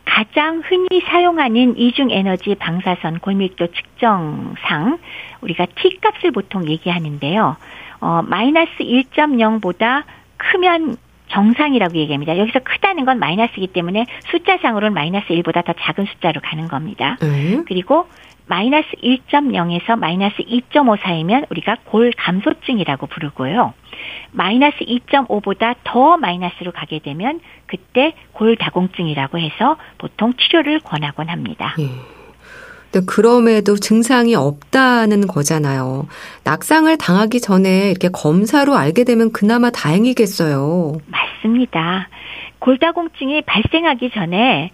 가장 0.05 0.62
흔히 0.65 1.01
사용하는 1.05 1.77
이중 1.77 2.12
에너지 2.12 2.55
방사선 2.55 3.19
골밀도 3.19 3.67
측정상 3.67 4.99
우리가 5.41 5.65
T 5.75 5.97
값을 6.01 6.32
보통 6.32 6.67
얘기하는데요. 6.67 7.58
어, 8.01 8.21
마이너스 8.23 8.71
1.0보다 8.79 10.03
크면 10.38 10.97
정상이라고 11.29 11.95
얘기합니다. 11.97 12.37
여기서 12.37 12.59
크다는 12.59 13.05
건 13.05 13.19
마이너스이기 13.19 13.67
때문에 13.67 14.05
숫자상으로는 14.31 14.93
마이너스 14.93 15.27
1보다 15.27 15.65
더 15.65 15.73
작은 15.73 16.05
숫자로 16.05 16.41
가는 16.41 16.67
겁니다. 16.67 17.17
음. 17.23 17.65
그리고 17.67 18.07
마이너스 18.47 18.87
1.0에서 19.03 19.97
마이너스 19.97 20.37
2.5 20.37 20.99
사이면 20.99 21.45
우리가 21.51 21.77
골 21.85 22.11
감소증이라고 22.17 23.05
부르고요. 23.05 23.73
마이너스 24.31 24.77
2.5보다 24.79 25.75
더 25.83 26.17
마이너스로 26.17 26.71
가게 26.71 26.99
되면 26.99 27.41
그때 27.67 28.13
골다공증이라고 28.33 29.37
해서 29.37 29.77
보통 29.99 30.33
치료를 30.33 30.79
권하곤 30.79 31.29
합니다. 31.29 31.75
예. 31.79 32.18
근데 32.91 33.06
그럼에도 33.06 33.75
증상이 33.75 34.36
없다는 34.36 35.28
거잖아요. 35.28 36.08
낙상을 36.43 36.95
당하기 36.97 37.39
전에 37.39 37.91
이렇게 37.91 38.10
검사로 38.10 38.75
알게 38.75 39.04
되면 39.04 39.32
그나마 39.32 39.69
다행이겠어요. 39.69 40.93
맞습니다. 41.08 42.10
골다공증이 42.60 43.43
발생하기 43.43 44.12
전에 44.12 44.71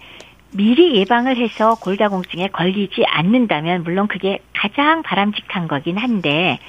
미리 0.54 0.96
예방을 0.96 1.36
해서 1.38 1.76
골다공증에 1.76 2.48
걸리지 2.48 3.04
않는다면 3.06 3.84
물론 3.84 4.08
그게 4.08 4.40
가장 4.54 5.04
바람직한 5.04 5.68
거긴 5.68 5.98
한데 5.98 6.60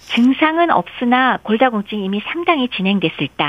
증상은 0.00 0.70
없으나 0.70 1.38
골다공증이 1.42 2.04
이미 2.04 2.20
상당히 2.26 2.68
진행됐을 2.68 3.28
때 3.36 3.44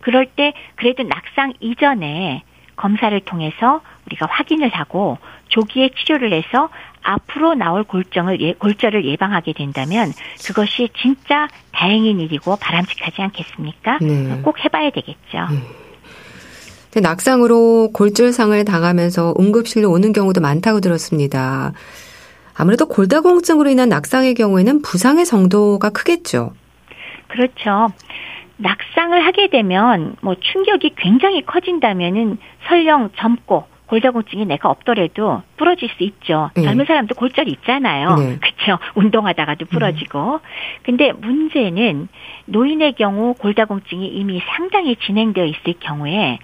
그럴 0.00 0.26
때 0.26 0.54
그래도 0.76 1.02
낙상 1.02 1.52
이전에 1.60 2.42
검사를 2.76 3.18
통해서 3.20 3.80
우리가 4.06 4.26
확인을 4.30 4.68
하고 4.68 5.18
조기에 5.48 5.90
치료를 5.96 6.32
해서 6.32 6.68
앞으로 7.02 7.54
나올 7.54 7.84
골정을 7.84 8.40
예, 8.40 8.52
골절을 8.54 9.04
예방하게 9.04 9.52
된다면 9.52 10.12
그것이 10.44 10.88
진짜 11.00 11.48
다행인 11.72 12.20
일이고 12.20 12.56
바람직하지 12.56 13.22
않겠습니까? 13.22 13.98
네. 14.00 14.40
꼭 14.42 14.62
해봐야 14.64 14.90
되겠죠. 14.90 15.46
네. 16.92 17.00
낙상으로 17.00 17.90
골절상을 17.92 18.64
당하면서 18.64 19.34
응급실로 19.38 19.90
오는 19.90 20.12
경우도 20.12 20.40
많다고 20.40 20.80
들었습니다. 20.80 21.72
아무래도 22.54 22.86
골다공증으로 22.86 23.68
인한 23.68 23.90
낙상의 23.90 24.34
경우에는 24.34 24.80
부상의 24.80 25.26
정도가 25.26 25.90
크겠죠. 25.90 26.54
그렇죠. 27.28 27.88
낙상을 28.58 29.24
하게 29.24 29.48
되면 29.48 30.16
뭐 30.22 30.34
충격이 30.34 30.94
굉장히 30.96 31.42
커진다면은 31.42 32.38
설령 32.68 33.10
젊고 33.16 33.66
골다공증이 33.86 34.46
내가 34.46 34.68
없더라도 34.68 35.42
부러질 35.56 35.88
수 35.90 36.02
있죠. 36.02 36.50
네. 36.56 36.62
젊은 36.62 36.86
사람도 36.86 37.14
골절 37.14 37.48
있잖아요. 37.48 38.16
네. 38.16 38.38
그렇죠. 38.38 38.78
운동하다가도 38.94 39.66
부러지고. 39.66 40.34
음. 40.34 40.38
근데 40.82 41.12
문제는 41.12 42.08
노인의 42.46 42.94
경우 42.94 43.34
골다공증이 43.34 44.08
이미 44.08 44.42
상당히 44.56 44.96
진행되어 44.96 45.44
있을 45.44 45.74
경우에 45.78 46.38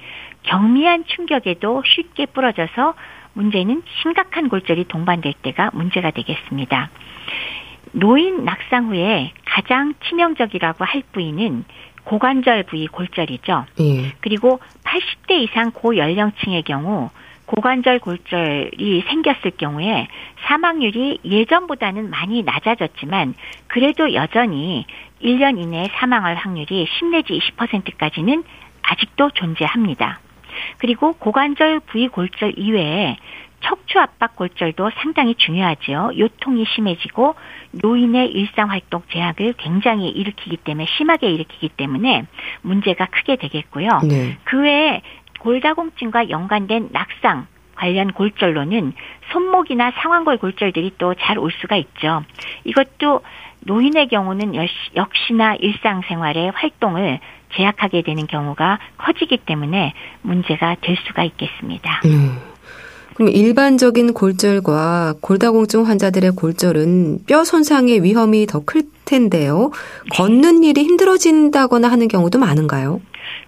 경미한 0.44 1.05
충격에도 1.07 1.83
쉽게 1.85 2.27
부러져서 2.27 2.94
문제는 3.35 3.83
심각한 4.03 4.48
골절이 4.48 4.85
동반될 4.85 5.33
때가 5.42 5.70
문제가 5.72 6.11
되겠습니다. 6.11 6.90
노인 7.92 8.44
낙상 8.44 8.88
후에 8.88 9.33
가장 9.44 9.94
치명적이라고 10.05 10.85
할 10.85 11.03
부위는 11.12 11.64
고관절 12.05 12.65
부위 12.65 12.87
골절이죠. 12.87 13.67
예. 13.81 14.12
그리고 14.21 14.61
80대 14.85 15.41
이상 15.43 15.71
고연령층의 15.71 16.62
경우 16.65 17.11
고관절 17.47 17.99
골절이 17.99 19.05
생겼을 19.09 19.53
경우에 19.59 20.09
사망률이 20.47 21.21
예전보다는 21.25 22.09
많이 22.09 22.43
낮아졌지만 22.43 23.35
그래도 23.67 24.15
여전히 24.15 24.87
1년 25.23 25.59
이내에 25.59 25.88
사망할 25.95 26.35
확률이 26.35 26.87
10 26.99 27.07
내지 27.11 27.38
20%까지는 27.38 28.43
아직도 28.83 29.31
존재합니다. 29.31 30.21
그리고 30.79 31.12
고관절 31.15 31.81
부위 31.81 32.09
골절 32.09 32.55
이외에 32.57 33.17
척추 33.62 33.98
압박 33.98 34.37
골절도 34.37 34.90
상당히 34.96 35.35
중요하죠. 35.35 36.12
요통이 36.18 36.64
심해지고 36.75 37.35
노인의 37.72 38.31
일상 38.33 38.70
활동 38.70 39.03
제약을 39.11 39.55
굉장히 39.57 40.09
일으키기 40.09 40.59
때문에 40.59 40.87
심하게 40.96 41.31
일으키기 41.31 41.70
때문에 41.70 42.27
문제가 42.62 43.07
크게 43.07 43.37
되겠고요. 43.37 43.88
네. 44.09 44.37
그 44.44 44.61
외에 44.61 45.03
골다공증과 45.40 46.31
연관된 46.31 46.90
낙상 46.92 47.46
관련 47.75 48.12
골절로는 48.12 48.92
손목이나 49.33 49.90
상완골 49.92 50.37
골절들이 50.38 50.92
또 50.98 51.14
잘 51.14 51.38
올 51.38 51.51
수가 51.51 51.77
있죠. 51.77 52.22
이것도 52.64 53.22
노인의 53.61 54.09
경우는 54.09 54.55
역시나 54.94 55.55
일상생활의 55.55 56.51
활동을 56.55 57.18
제약하게 57.55 58.03
되는 58.03 58.27
경우가 58.27 58.79
커지기 58.98 59.38
때문에 59.38 59.94
문제가 60.22 60.77
될 60.81 60.96
수가 61.07 61.25
있겠습니다. 61.25 62.01
음. 62.05 62.52
그럼 63.14 63.29
일반적인 63.29 64.14
골절과 64.14 65.14
골다공증 65.20 65.87
환자들의 65.87 66.33
골절은 66.33 67.25
뼈 67.27 67.44
손상의 67.44 68.03
위험이 68.03 68.46
더 68.46 68.61
클 68.64 68.83
텐데요. 69.05 69.70
걷는 70.12 70.62
일이 70.64 70.83
힘들어진다거나 70.85 71.88
하는 71.90 72.09
경우도 72.09 72.38
많은가요? 72.38 73.01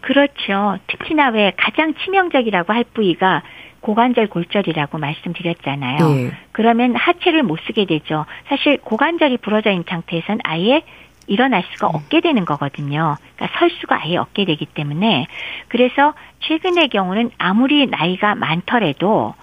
그렇죠. 0.03 0.77
특히나 0.88 1.29
왜 1.31 1.53
가장 1.57 1.94
치명적이라고 1.94 2.72
할 2.72 2.85
부위가 2.92 3.42
고관절 3.81 4.29
골절이라고 4.29 4.98
말씀드렸잖아요. 4.98 6.09
네. 6.09 6.31
그러면 6.53 6.94
하체를 6.96 7.42
못 7.42 7.59
쓰게 7.66 7.87
되죠. 7.87 8.27
사실 8.48 8.79
고관절이 8.79 9.38
부러져 9.38 9.70
있는 9.70 9.85
상태에선 9.88 10.40
아예 10.42 10.83
일어날 11.27 11.64
수가 11.72 11.88
음. 11.88 11.94
없게 11.94 12.20
되는 12.20 12.44
거거든요. 12.44 13.16
그러니까 13.37 13.59
설 13.59 13.70
수가 13.70 14.03
아예 14.03 14.16
없게 14.16 14.44
되기 14.44 14.66
때문에 14.66 15.27
그래서 15.68 16.12
최근의 16.40 16.88
경우는 16.88 17.31
아무리 17.38 17.87
나이가 17.87 18.35
많더라도 18.35 19.35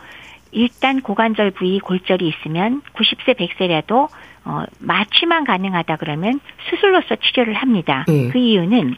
일단 0.51 1.01
고관절 1.01 1.51
부위 1.51 1.79
골절이 1.79 2.27
있으면 2.27 2.81
90세 2.93 3.35
100세라도 3.37 4.09
어 4.43 4.63
마취만 4.79 5.43
가능하다 5.45 5.97
그러면 5.97 6.39
수술로서 6.69 7.15
치료를 7.15 7.53
합니다. 7.53 8.05
네. 8.07 8.29
그 8.29 8.37
이유는 8.39 8.95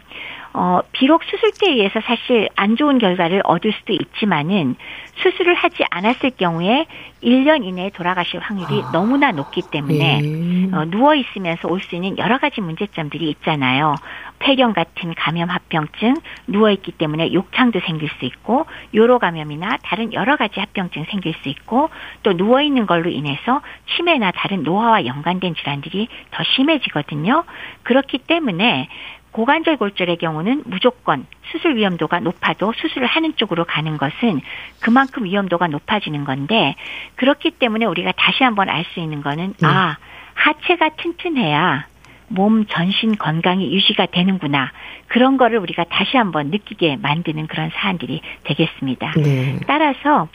어, 0.56 0.82
비록 0.92 1.24
수술대에 1.24 1.74
의해서 1.74 2.00
사실 2.02 2.48
안 2.56 2.76
좋은 2.76 3.00
결과를 3.00 3.42
얻을 3.44 3.74
수도 3.74 3.92
있지만은 3.92 4.76
수술을 5.16 5.56
하지 5.56 5.84
않았을 5.90 6.32
경우에 6.38 6.86
1년 7.24 7.66
이내에 7.66 7.90
돌아가실 7.90 8.40
확률이 8.40 8.84
아. 8.84 8.92
너무나 8.92 9.32
높기 9.32 9.62
때문에 9.72 10.22
예. 10.24 10.76
어, 10.76 10.86
누워 10.86 11.16
있으면서 11.16 11.68
올 11.68 11.82
수 11.82 11.96
있는 11.96 12.18
여러 12.20 12.38
가지 12.38 12.62
문제점들이 12.62 13.30
있잖아요. 13.32 13.96
폐경 14.44 14.74
같은 14.74 15.14
감염 15.16 15.50
합병증, 15.50 16.16
누워 16.48 16.70
있기 16.72 16.92
때문에 16.92 17.32
욕창도 17.32 17.80
생길 17.80 18.10
수 18.20 18.26
있고 18.26 18.66
요로 18.94 19.18
감염이나 19.20 19.78
다른 19.84 20.12
여러 20.12 20.36
가지 20.36 20.60
합병증 20.60 21.06
생길 21.06 21.34
수 21.42 21.48
있고 21.48 21.90
또 22.24 22.36
누워 22.36 22.62
있는 22.62 22.86
걸로 22.86 23.10
인해서 23.10 23.62
치매나 23.96 24.32
다른 24.32 24.64
노화와 24.64 25.06
연관된 25.06 25.56
질환들이 25.56 26.10
더 26.32 26.44
심해지거든요. 26.44 27.46
그렇기 27.84 28.18
때문에 28.20 28.90
고관절 29.32 29.78
골절의 29.78 30.18
경우는 30.18 30.64
무조건 30.66 31.26
수술 31.52 31.78
위험도가 31.78 32.20
높아도 32.20 32.74
수술을 32.74 33.08
하는 33.08 33.36
쪽으로 33.38 33.64
가는 33.64 33.98
것은 33.98 34.42
그만큼 34.82 35.24
위험도가 35.24 35.68
높아지는 35.68 36.26
건데 36.26 36.76
그렇기 37.16 37.52
때문에 37.52 37.86
우리가 37.86 38.12
다시 38.18 38.44
한번 38.44 38.70
알 38.70 38.84
수 38.94 39.00
있는 39.00 39.22
거는 39.22 39.54
네. 39.60 39.68
아 39.68 39.98
하체가 40.36 40.90
튼튼해야 40.98 41.93
몸 42.28 42.66
전신 42.66 43.16
건강이 43.16 43.74
유지가 43.74 44.06
되는구나 44.08 44.72
그런 45.08 45.38
거를 45.38 45.60
우리가 45.60 45.84
다시 45.86 46.18
한번 46.18 46.48
느끼게 46.48 46.98
만드는 46.98 47.48
그런 47.48 47.70
사안들이 47.74 48.22
되겠습니다. 48.44 49.12
네. 49.18 49.60
따라서 49.68 50.28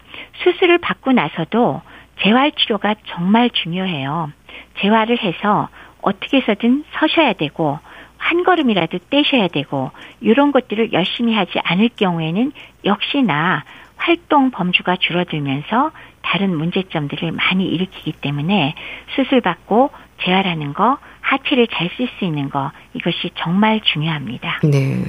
수술을 0.42 0.78
받고 0.78 1.12
나서도 1.12 1.82
재활 2.22 2.52
치료가 2.52 2.94
정말 3.06 3.50
중요해요. 3.50 4.32
재활을 4.80 5.18
해서 5.22 5.68
어떻게 6.00 6.38
해서든 6.38 6.84
서셔야 6.92 7.32
되고 7.34 7.78
한 8.16 8.42
걸음이라도 8.44 8.98
떼셔야 9.10 9.48
되고 9.48 9.90
이런 10.20 10.52
것들을 10.52 10.92
열심히 10.92 11.34
하지 11.34 11.58
않을 11.62 11.90
경우에는 11.96 12.52
역시나 12.84 13.64
활동 13.96 14.50
범주가 14.50 14.96
줄어들면서 14.96 15.90
다른 16.22 16.56
문제점들을 16.56 17.32
많이 17.32 17.66
일으키기 17.66 18.12
때문에 18.12 18.74
수술 19.14 19.40
받고 19.40 19.90
재활하는 20.22 20.72
거, 20.74 20.98
하체를 21.28 21.68
잘 21.70 21.90
쓸 21.96 22.08
수 22.18 22.24
있는 22.24 22.48
거 22.48 22.70
이것이 22.94 23.30
정말 23.38 23.80
중요합니다. 23.92 24.60
네. 24.64 25.04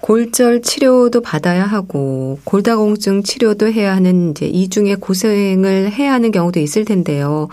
골절 0.00 0.62
치료도 0.62 1.22
받아야 1.22 1.64
하고 1.64 2.38
골다공증 2.44 3.22
치료도 3.24 3.72
해야 3.72 3.96
하는 3.96 4.30
이제 4.30 4.46
이중의 4.46 4.96
고생을 4.96 5.90
해야 5.92 6.12
하는 6.12 6.30
경우도 6.30 6.60
있을 6.60 6.84
텐데요. 6.84 7.48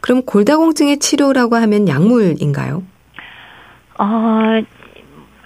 그럼 0.00 0.22
골다공증의 0.24 0.98
치료라고 0.98 1.56
하면 1.56 1.86
약물인가요? 1.86 2.82
어, 3.98 4.04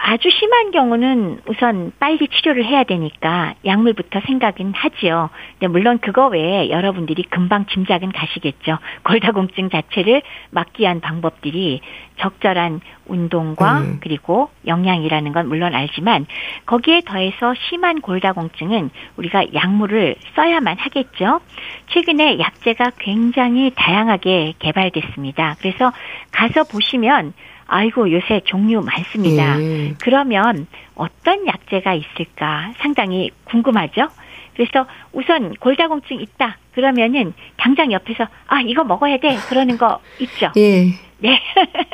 아주 0.03 0.30
심한 0.30 0.70
경우는 0.70 1.42
우선 1.46 1.92
빨리 2.01 2.26
치료를 2.26 2.64
해야 2.64 2.84
되니까 2.84 3.55
약물부터 3.66 4.20
생각은 4.26 4.72
하지요. 4.74 5.28
근데 5.53 5.66
물론 5.68 5.98
그거 5.98 6.28
외에 6.28 6.70
여러분들이 6.70 7.22
금방 7.24 7.66
짐작은 7.66 8.11
가시겠죠. 8.12 8.78
골다공증 9.05 9.68
자체를 9.68 10.22
막기 10.51 10.82
위한 10.82 11.01
방법들이 11.01 11.82
적절한 12.18 12.80
운동과 13.07 13.80
음. 13.80 13.98
그리고 14.01 14.48
영양이라는 14.66 15.32
건 15.32 15.48
물론 15.48 15.74
알지만 15.74 16.26
거기에 16.64 17.03
더해서 17.05 17.55
심한 17.68 18.01
골다공증은 18.01 18.90
우리가 19.16 19.53
약물을 19.53 20.16
써야만 20.34 20.78
하겠죠. 20.78 21.40
최근에 21.88 22.38
약제가 22.38 22.92
굉장히 22.98 23.70
다양하게 23.76 24.55
개발됐습니다. 24.61 25.57
그래서 25.61 25.92
가서 26.32 26.64
보시면 26.64 27.34
아이고 27.71 28.11
요새 28.11 28.41
종류 28.45 28.81
많습니다. 28.83 29.61
예. 29.61 29.95
그러면 30.01 30.66
어떤 30.97 31.47
약제가 31.47 31.95
있을까 31.95 32.73
상당히 32.79 33.31
궁금하죠? 33.45 34.09
그래서 34.55 34.87
우선 35.12 35.55
골다공증 35.55 36.21
있다. 36.21 36.59
그러면은 36.75 37.33
당장 37.57 37.93
옆에서 37.93 38.27
아 38.49 38.61
이거 38.61 38.83
먹어야 38.83 39.18
돼. 39.18 39.37
그러는 39.49 39.79
거 39.79 40.01
있죠. 40.18 40.51
예. 40.57 40.87
네. 41.18 41.41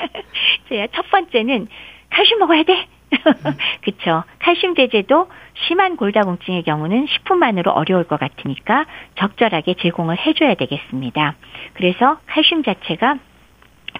제가 0.70 0.88
첫 0.94 1.10
번째는 1.10 1.68
칼슘 2.08 2.38
먹어야 2.38 2.62
돼. 2.62 2.86
그쵸. 3.84 4.24
칼슘 4.38 4.72
대제도 4.74 5.28
심한 5.66 5.96
골다공증의 5.96 6.62
경우는 6.62 7.06
식품만으로 7.06 7.70
어려울 7.70 8.04
것 8.04 8.18
같으니까 8.18 8.86
적절하게 9.18 9.74
제공을 9.74 10.16
해줘야 10.26 10.54
되겠습니다. 10.54 11.34
그래서 11.74 12.18
칼슘 12.26 12.62
자체가 12.62 13.18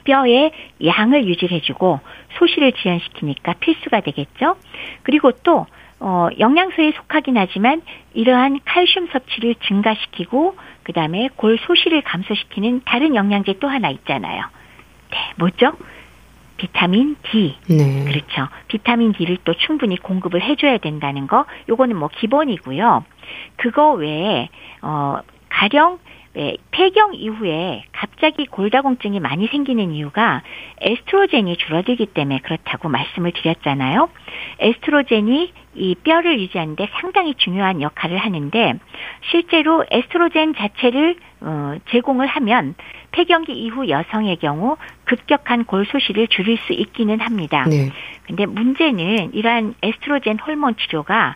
뼈의 0.07 0.53
양을 0.83 1.27
유지해주고 1.27 2.01
소실을 2.39 2.73
지연시키니까 2.73 3.55
필수가 3.61 4.01
되겠죠. 4.01 4.57
그리고 5.03 5.33
또 5.43 5.67
어, 5.99 6.29
영양소에 6.39 6.93
속하긴 6.93 7.37
하지만 7.37 7.83
이러한 8.15 8.61
칼슘 8.65 9.09
섭취를 9.09 9.57
증가시키고 9.67 10.57
그 10.83 10.93
다음에 10.93 11.29
골 11.37 11.59
소실을 11.59 12.03
감소시키는 12.03 12.83
다른 12.85 13.15
영양제 13.15 13.55
또 13.61 13.69
하나 13.69 13.91
있잖아요. 13.91 14.45
네, 15.11 15.19
뭐죠? 15.37 15.73
비타민 16.57 17.17
D. 17.31 17.57
네. 17.69 18.05
그렇죠. 18.05 18.49
비타민 18.69 19.13
D를 19.13 19.39
또 19.45 19.55
충분히 19.55 19.97
공급을 19.97 20.43
해줘야 20.43 20.79
된다는 20.79 21.27
거, 21.27 21.45
요거는 21.69 21.97
뭐 21.97 22.09
기본이고요. 22.09 23.05
그거 23.57 23.93
외에, 23.93 24.49
어, 24.81 25.19
가령 25.49 25.99
네, 26.37 26.59
폐경 26.71 27.15
이후에 27.15 27.85
갑자기 27.93 28.45
골다공증이 28.45 29.21
많이 29.21 29.47
생기는 29.47 29.91
이유가 29.91 30.43
에스트로겐이 30.83 31.57
줄어들기 31.57 32.05
때문에 32.05 32.41
그렇다고 32.41 32.91
말씀을 32.91 33.33
드렸잖아요. 33.33 34.11
에스트로겐이 34.59 35.53
이 35.77 35.95
뼈를 35.95 36.39
유지하는데 36.39 36.89
상당히 37.01 37.35
중요한 37.37 37.81
역할을 37.81 38.19
하는데 38.19 38.75
실제로 39.31 39.87
에스트로겐 39.91 40.55
자체를 40.57 41.17
어, 41.41 41.77
제공을 41.91 42.27
하면 42.27 42.75
폐경기 43.13 43.53
이후 43.53 43.89
여성의 43.89 44.37
경우 44.37 44.77
급격한 45.07 45.65
골소실을 45.65 46.29
줄일 46.29 46.59
수 46.67 46.75
있기는 46.75 47.19
합니다. 47.19 47.65
네. 47.65 47.91
근데 48.27 48.45
문제는 48.45 49.33
이러한 49.33 49.75
에스트로겐 49.81 50.39
호르몬 50.41 50.77
치료가 50.77 51.35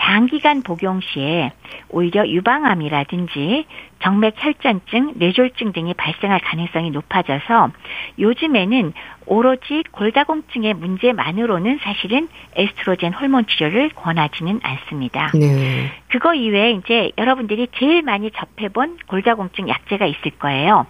장기간 0.00 0.62
복용 0.62 1.00
시에 1.00 1.52
오히려 1.90 2.26
유방암이라든지 2.26 3.66
정맥 4.02 4.34
혈전증, 4.38 5.14
뇌졸중 5.16 5.72
등이 5.72 5.94
발생할 5.94 6.40
가능성이 6.40 6.90
높아져서 6.90 7.70
요즘에는 8.18 8.92
오로지 9.26 9.84
골다공증의 9.92 10.74
문제만으로는 10.74 11.78
사실은 11.82 12.28
에스트로겐 12.56 13.12
호르몬 13.12 13.46
치료를 13.46 13.90
권하지는 13.90 14.60
않습니다. 14.62 15.30
네. 15.34 15.92
그거 16.08 16.34
이외에 16.34 16.72
이제 16.72 17.12
여러분들이 17.18 17.68
제일 17.78 18.02
많이 18.02 18.30
접해본 18.30 18.98
골다공증 19.06 19.68
약제가 19.68 20.06
있을 20.06 20.30
거예요. 20.38 20.86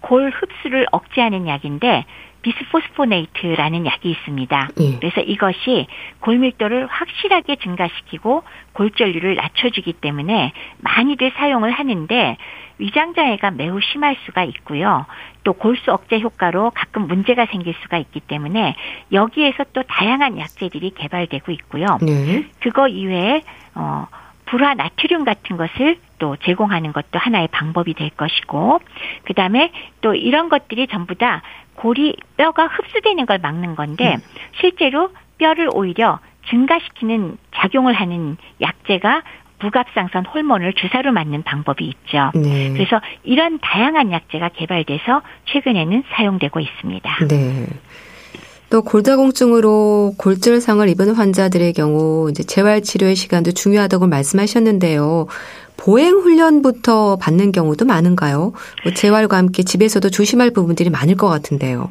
골 0.00 0.30
흡수를 0.30 0.86
억제하는 0.92 1.46
약인데 1.46 2.04
비스포스포네이트라는 2.46 3.86
약이 3.86 4.08
있습니다. 4.10 4.68
예. 4.80 4.98
그래서 4.98 5.20
이것이 5.20 5.86
골밀도를 6.20 6.86
확실하게 6.86 7.56
증가시키고 7.56 8.44
골절률을 8.72 9.34
낮춰주기 9.34 9.94
때문에 9.94 10.52
많이들 10.78 11.32
사용을 11.36 11.72
하는데 11.72 12.36
위장장애가 12.78 13.52
매우 13.52 13.80
심할 13.80 14.16
수가 14.26 14.44
있고요. 14.44 15.06
또 15.42 15.54
골수 15.54 15.90
억제 15.92 16.20
효과로 16.20 16.70
가끔 16.74 17.06
문제가 17.08 17.46
생길 17.46 17.74
수가 17.82 17.98
있기 17.98 18.20
때문에 18.20 18.76
여기에서 19.12 19.64
또 19.72 19.82
다양한 19.82 20.38
약제들이 20.38 20.90
개발되고 20.90 21.50
있고요. 21.52 21.86
네. 22.02 22.44
그거 22.60 22.86
이외에 22.86 23.42
어 23.74 24.06
불화 24.44 24.74
나트륨 24.74 25.24
같은 25.24 25.56
것을 25.56 25.98
또 26.18 26.36
제공하는 26.44 26.92
것도 26.92 27.18
하나의 27.18 27.48
방법이 27.48 27.94
될 27.94 28.10
것이고 28.10 28.80
그 29.24 29.34
다음에 29.34 29.72
또 30.00 30.14
이런 30.14 30.48
것들이 30.48 30.86
전부 30.88 31.14
다 31.14 31.42
골이 31.74 32.16
뼈가 32.36 32.66
흡수되는 32.66 33.26
걸 33.26 33.38
막는 33.38 33.76
건데 33.76 34.14
음. 34.14 34.20
실제로 34.60 35.10
뼈를 35.38 35.68
오히려 35.72 36.18
증가시키는 36.48 37.36
작용을 37.54 37.94
하는 37.94 38.36
약제가 38.60 39.22
부갑상선 39.58 40.26
호르몬을 40.26 40.74
주사로 40.74 41.12
맞는 41.12 41.42
방법이 41.42 41.84
있죠. 41.84 42.30
네. 42.34 42.72
그래서 42.72 43.00
이런 43.24 43.58
다양한 43.60 44.12
약제가 44.12 44.50
개발돼서 44.50 45.22
최근에는 45.46 46.04
사용되고 46.12 46.60
있습니다. 46.60 47.26
네. 47.28 47.66
또 48.68 48.82
골다공증으로 48.82 50.14
골절상을 50.18 50.86
입은 50.88 51.14
환자들의 51.14 51.72
경우 51.72 52.28
이제 52.30 52.42
재활 52.42 52.82
치료의 52.82 53.14
시간도 53.14 53.52
중요하다고 53.52 54.08
말씀하셨는데요. 54.08 55.26
보행 55.76 56.14
훈련부터 56.14 57.16
받는 57.16 57.52
경우도 57.52 57.84
많은가요? 57.84 58.52
뭐 58.84 58.92
재활과 58.92 59.36
함께 59.36 59.62
집에서도 59.62 60.08
조심할 60.10 60.50
부분들이 60.52 60.90
많을 60.90 61.16
것 61.16 61.28
같은데요. 61.28 61.90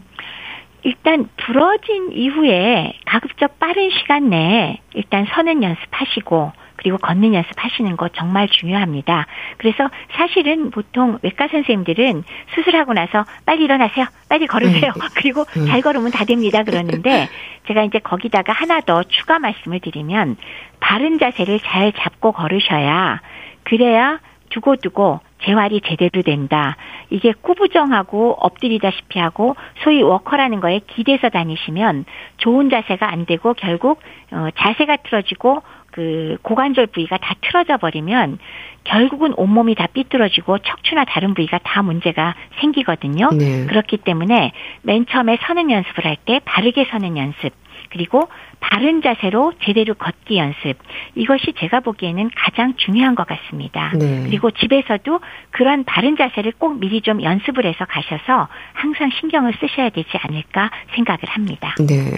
일단 0.84 1.28
부러진 1.38 2.12
이후에 2.12 2.94
가급적 3.06 3.58
빠른 3.60 3.90
시간 3.90 4.30
내에 4.30 4.80
일단 4.94 5.26
서는 5.34 5.64
연습하시고 5.64 6.52
그리고 6.76 6.98
걷는 6.98 7.34
연습하시는 7.34 7.98
거 7.98 8.10
정말 8.10 8.48
중요합니다. 8.48 9.26
그래서 9.58 9.90
사실은 10.12 10.70
보통 10.70 11.18
외과 11.24 11.48
선생님들은 11.48 12.24
수술하고 12.54 12.94
나서 12.94 13.26
빨리 13.46 13.64
일어나세요. 13.64 14.06
빨리 14.30 14.46
걸으세요. 14.46 14.92
네. 14.96 15.02
그리고 15.16 15.46
네. 15.56 15.66
잘 15.66 15.82
걸으면 15.82 16.12
다 16.12 16.26
됩니다. 16.26 16.64
그러는데 16.64 17.30
제가 17.68 17.84
이제 17.84 17.98
거기다가 17.98 18.54
하나 18.54 18.82
더 18.82 19.02
추가 19.04 19.40
말씀을 19.40 19.80
드리면 19.80 20.38
바른 20.80 21.18
자세를 21.18 21.62
잘 21.62 21.92
잡고 21.94 22.34
걸으셔야 22.34 23.22
그래야 23.66 24.20
두고두고 24.50 25.20
재활이 25.44 25.82
제대로 25.86 26.22
된다. 26.22 26.78
이게 27.10 27.34
꾸부정하고 27.42 28.38
엎드리다시피 28.40 29.20
하고 29.20 29.56
소위 29.84 30.02
워커라는 30.02 30.60
거에 30.60 30.80
기대서 30.88 31.30
다니시면 31.30 32.06
좋은 32.38 32.70
자세가 32.70 33.12
안 33.12 33.26
되고 33.26 33.54
결국 33.54 34.02
어, 34.32 34.48
자세가 34.56 34.98
틀어지고 34.98 35.62
그 35.92 36.38
고관절 36.42 36.88
부위가 36.88 37.18
다 37.18 37.36
틀어져 37.42 37.78
버리면 37.78 38.38
결국은 38.84 39.34
온몸이 39.38 39.76
다 39.76 39.88
삐뚤어지고 39.88 40.60
척추나 40.60 41.06
다른 41.06 41.34
부위가 41.34 41.60
다 41.64 41.82
문제가 41.82 42.36
생기거든요. 42.60 43.30
네. 43.32 43.66
그렇기 43.66 43.98
때문에 43.98 44.52
맨 44.84 45.06
처음에 45.06 45.38
서는 45.42 45.72
연습을 45.72 46.06
할 46.06 46.18
때 46.26 46.40
바르게 46.44 46.86
서는 46.92 47.18
연습 47.18 47.52
그리고 47.90 48.28
바른 48.60 49.02
자세로 49.02 49.54
제대로 49.64 49.94
걷기 49.94 50.38
연습 50.38 50.78
이것이 51.16 51.54
제가 51.58 51.82
보기에는 51.82 52.30
가장 52.36 52.76
중요한 52.78 53.16
것 53.16 53.28
같습니다. 53.28 53.92
네. 53.98 54.24
그리고 54.26 54.52
집에서도 54.52 55.20
그런 55.52 55.84
바른 55.84 56.18
자세를 56.18 56.54
꼭 56.58 56.80
미리 56.80 57.02
좀 57.02 57.22
연습을 57.22 57.66
해서 57.66 57.86
가셔서 57.86 58.48
항상 58.74 59.10
신경을 59.20 59.54
쓰셔야 59.60 59.90
되지 59.90 60.10
않을까 60.22 60.72
생각을 60.96 61.20
합니다. 61.28 61.76
네. 61.80 62.12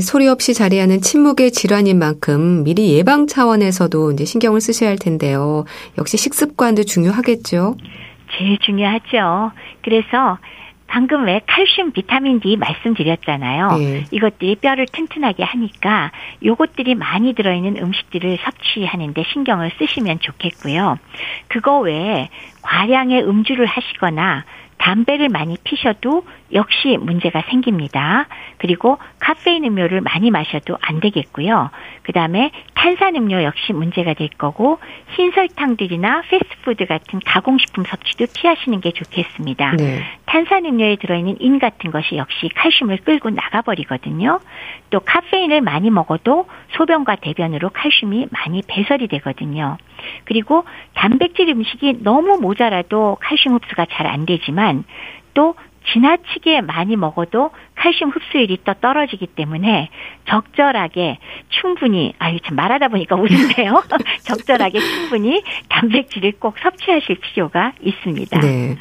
소리 0.00 0.28
없이 0.28 0.52
자리하는 0.52 1.00
침묵의 1.00 1.52
질환인 1.52 1.98
만큼 1.98 2.64
미리 2.64 2.92
예방 2.94 3.26
차원에서도 3.26 4.12
이제 4.12 4.24
신경을 4.24 4.60
쓰셔야 4.60 4.90
할 4.90 4.98
텐데요. 4.98 5.64
역시 5.96 6.16
식습관도 6.16 6.84
중요하겠죠. 6.84 7.76
제일 8.36 8.58
중요하죠. 8.58 9.52
그래서 9.82 10.38
방금 10.86 11.24
왜 11.26 11.40
칼슘, 11.46 11.92
비타민 11.92 12.40
D 12.40 12.56
말씀드렸잖아요. 12.56 13.68
네. 13.78 14.04
이것들이 14.10 14.56
뼈를 14.56 14.86
튼튼하게 14.86 15.42
하니까 15.42 16.12
요것들이 16.44 16.94
많이 16.94 17.34
들어있는 17.34 17.76
음식들을 17.82 18.38
섭취하는데 18.42 19.24
신경을 19.32 19.72
쓰시면 19.78 20.20
좋겠고요. 20.20 20.98
그거 21.48 21.80
외에 21.80 22.28
과량의 22.62 23.22
음주를 23.28 23.66
하시거나 23.66 24.44
담배를 24.78 25.28
많이 25.28 25.56
피셔도 25.64 26.24
역시 26.52 26.96
문제가 26.96 27.42
생깁니다. 27.50 28.26
그리고 28.58 28.98
카페인 29.18 29.64
음료를 29.64 30.00
많이 30.00 30.30
마셔도 30.30 30.78
안 30.80 31.00
되겠고요. 31.00 31.70
그 32.02 32.12
다음에 32.12 32.50
탄산 32.74 33.16
음료 33.16 33.42
역시 33.42 33.72
문제가 33.72 34.14
될 34.14 34.28
거고 34.28 34.78
흰설탕들이나 35.16 36.22
패스트푸드 36.28 36.86
같은 36.86 37.20
가공식품 37.24 37.84
섭취도 37.84 38.26
피하시는 38.34 38.80
게 38.80 38.92
좋겠습니다. 38.92 39.72
네. 39.76 40.02
탄산 40.26 40.64
음료에 40.64 40.96
들어있는 40.96 41.36
인 41.40 41.58
같은 41.58 41.90
것이 41.90 42.16
역시 42.16 42.48
칼슘을 42.54 42.98
끌고 42.98 43.30
나가버리거든요. 43.30 44.40
또 44.90 45.00
카페인을 45.00 45.60
많이 45.60 45.90
먹어도 45.90 46.46
소변과 46.76 47.16
대변으로 47.16 47.70
칼슘이 47.70 48.28
많이 48.30 48.62
배설이 48.66 49.08
되거든요. 49.08 49.76
그리고 50.24 50.64
단백질 50.94 51.48
음식이 51.48 52.02
너무 52.02 52.38
모자라도 52.40 53.18
칼슘 53.20 53.54
흡수가 53.54 53.86
잘 53.90 54.06
안 54.06 54.24
되지만 54.24 54.84
또 55.34 55.54
지나치게 55.92 56.62
많이 56.62 56.96
먹어도 56.96 57.50
칼슘 57.76 58.10
흡수율이 58.10 58.58
또 58.64 58.74
떨어지기 58.80 59.28
때문에 59.28 59.88
적절하게 60.28 61.18
충분히 61.48 62.14
아유 62.18 62.38
참 62.44 62.56
말하다 62.56 62.88
보니까 62.88 63.16
웃는데요. 63.16 63.82
적절하게 64.24 64.80
충분히 64.80 65.42
단백질을 65.68 66.32
꼭 66.38 66.56
섭취하실 66.62 67.16
필요가 67.20 67.72
있습니다. 67.80 68.40
네. 68.40 68.76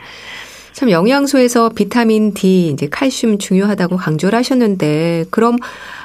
참 0.72 0.92
영양소에서 0.92 1.70
비타민 1.70 2.34
D, 2.34 2.68
이제 2.68 2.90
칼슘 2.90 3.38
중요하다고 3.38 3.96
강조를 3.96 4.38
하셨는데 4.38 5.24
그럼 5.32 5.56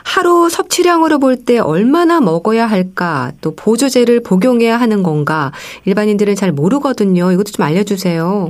하루 0.05 0.49
섭취량으로 0.49 1.19
볼 1.19 1.45
때 1.45 1.59
얼마나 1.59 2.21
먹어야 2.21 2.67
할까? 2.67 3.33
또 3.41 3.57
보조제를 3.57 4.23
복용해야 4.23 4.77
하는 4.77 5.03
건가? 5.03 5.51
일반인들은 5.87 6.37
잘 6.37 6.53
모르거든요. 6.53 7.33
이것도 7.33 7.51
좀 7.51 7.65
알려 7.65 7.83
주세요. 7.83 8.49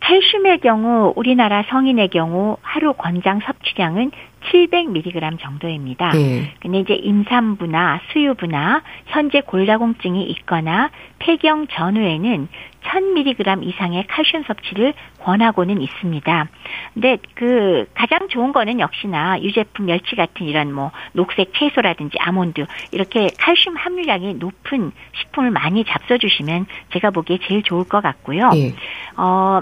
칼슘의 0.00 0.60
경우 0.60 1.12
우리나라 1.16 1.64
성인의 1.68 2.08
경우 2.08 2.56
하루 2.62 2.92
권장 2.94 3.40
섭취량은 3.40 4.10
700mg 4.52 5.40
정도입니다. 5.40 6.10
네. 6.10 6.54
근데 6.60 6.78
이제 6.80 6.94
임산부나 6.94 8.00
수유부나 8.12 8.82
현재 9.06 9.40
골다공증이 9.40 10.24
있거나 10.30 10.90
폐경 11.18 11.66
전후에는 11.66 12.48
1000mg 12.84 13.66
이상의 13.66 14.06
칼슘 14.06 14.44
섭취를 14.44 14.94
권하고는 15.20 15.82
있습니다. 15.82 16.48
근데 16.94 17.18
그 17.34 17.86
가장 17.94 18.28
좋은 18.28 18.52
거는 18.52 18.80
역시나 18.80 19.42
유제품 19.42 19.86
멸치 19.86 20.16
같은 20.16 20.46
이런 20.46 20.72
뭐 20.72 20.92
녹색 21.12 21.52
채소라든지 21.54 22.16
아몬드 22.20 22.64
이렇게 22.92 23.28
칼슘 23.38 23.76
함유량이 23.76 24.34
높은 24.34 24.92
식품을 25.18 25.50
많이 25.50 25.84
잡숴 25.84 26.20
주시면 26.20 26.66
제가 26.92 27.10
보기에 27.10 27.38
제일 27.42 27.62
좋을 27.62 27.84
것 27.84 28.00
같고요. 28.00 28.48
네. 28.50 28.72
어 29.16 29.60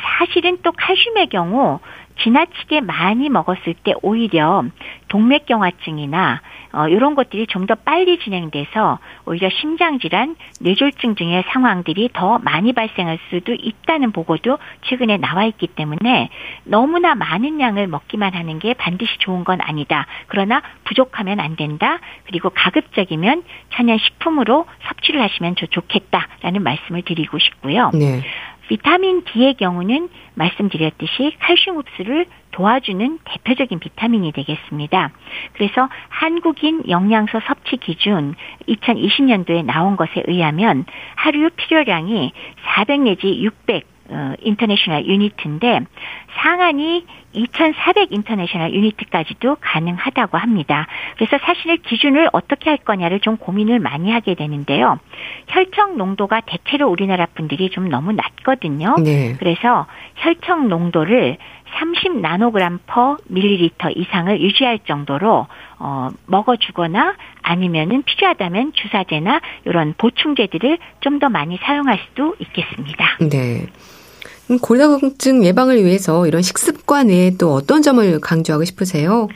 사실은 0.00 0.58
또 0.62 0.72
칼슘의 0.72 1.28
경우 1.28 1.80
지나치게 2.22 2.80
많이 2.80 3.28
먹었을 3.28 3.74
때 3.74 3.92
오히려 4.02 4.64
동맥경화증이나 5.08 6.40
어, 6.72 6.88
이런 6.88 7.14
것들이 7.14 7.46
좀 7.46 7.68
더 7.68 7.74
빨리 7.74 8.18
진행돼서 8.18 8.98
오히려 9.26 9.50
심장질환, 9.50 10.36
뇌졸중 10.62 11.16
등의 11.16 11.44
상황들이 11.48 12.08
더 12.14 12.38
많이 12.38 12.72
발생할 12.72 13.18
수도 13.28 13.52
있다는 13.52 14.10
보고도 14.10 14.58
최근에 14.86 15.18
나와 15.18 15.44
있기 15.44 15.66
때문에 15.66 16.30
너무나 16.64 17.14
많은 17.14 17.60
양을 17.60 17.88
먹기만 17.88 18.32
하는 18.32 18.58
게 18.58 18.72
반드시 18.72 19.18
좋은 19.18 19.44
건 19.44 19.60
아니다. 19.60 20.06
그러나 20.28 20.62
부족하면 20.84 21.40
안 21.40 21.56
된다. 21.56 21.98
그리고 22.24 22.48
가급적이면 22.48 23.42
천연 23.74 23.98
식품으로 23.98 24.64
섭취를 24.88 25.20
하시면 25.20 25.56
좋겠다라는 25.56 26.62
말씀을 26.62 27.02
드리고 27.02 27.38
싶고요. 27.38 27.90
네. 27.92 28.22
비타민 28.68 29.24
D의 29.24 29.54
경우는 29.54 30.08
말씀드렸듯이 30.34 31.34
칼슘 31.40 31.78
흡수를 31.78 32.26
도와주는 32.52 33.18
대표적인 33.24 33.78
비타민이 33.78 34.32
되겠습니다. 34.32 35.10
그래서 35.54 35.88
한국인 36.08 36.82
영양소 36.88 37.40
섭취 37.40 37.78
기준 37.78 38.34
2020년도에 38.68 39.64
나온 39.64 39.96
것에 39.96 40.22
의하면 40.26 40.84
하루 41.16 41.50
필요량이 41.50 42.32
400 42.76 43.00
내지 43.00 43.42
600 43.42 43.97
어, 44.10 44.32
인터내셔널 44.40 45.06
유니트인데 45.06 45.80
상한이 46.40 47.04
2,400 47.32 48.10
international 48.10 48.72
unit까지도 48.72 49.58
가능하다고 49.60 50.38
합니다. 50.38 50.86
그래서 51.16 51.38
사실 51.44 51.76
기준을 51.76 52.30
어떻게 52.32 52.70
할 52.70 52.78
거냐를 52.78 53.20
좀 53.20 53.36
고민을 53.36 53.80
많이 53.80 54.10
하게 54.10 54.34
되는데요. 54.34 54.98
혈청 55.48 55.98
농도가 55.98 56.40
대체로 56.40 56.88
우리나라 56.88 57.26
분들이 57.26 57.68
좀 57.68 57.90
너무 57.90 58.12
낮거든요. 58.12 58.94
네. 59.04 59.36
그래서 59.38 59.86
혈청 60.16 60.68
농도를 60.68 61.36
30 61.78 62.20
나노그램 62.20 62.78
per 62.86 63.18
밀리리터 63.26 63.90
이상을 63.90 64.40
유지할 64.40 64.78
정도로 64.86 65.46
어, 65.78 66.08
먹어주거나 66.26 67.14
아니면은 67.42 68.02
필요하다면 68.04 68.72
주사제나 68.72 69.40
이런 69.66 69.94
보충제들을 69.98 70.78
좀 71.00 71.18
더 71.18 71.28
많이 71.28 71.56
사용할 71.56 71.98
수도 72.06 72.36
있겠습니다. 72.38 73.16
네. 73.28 73.66
골다공증 74.56 75.44
예방을 75.44 75.84
위해서 75.84 76.26
이런 76.26 76.40
식습관 76.40 77.08
외에 77.08 77.32
또 77.38 77.52
어떤 77.52 77.82
점을 77.82 78.20
강조하고 78.20 78.64
싶으세요? 78.64 79.28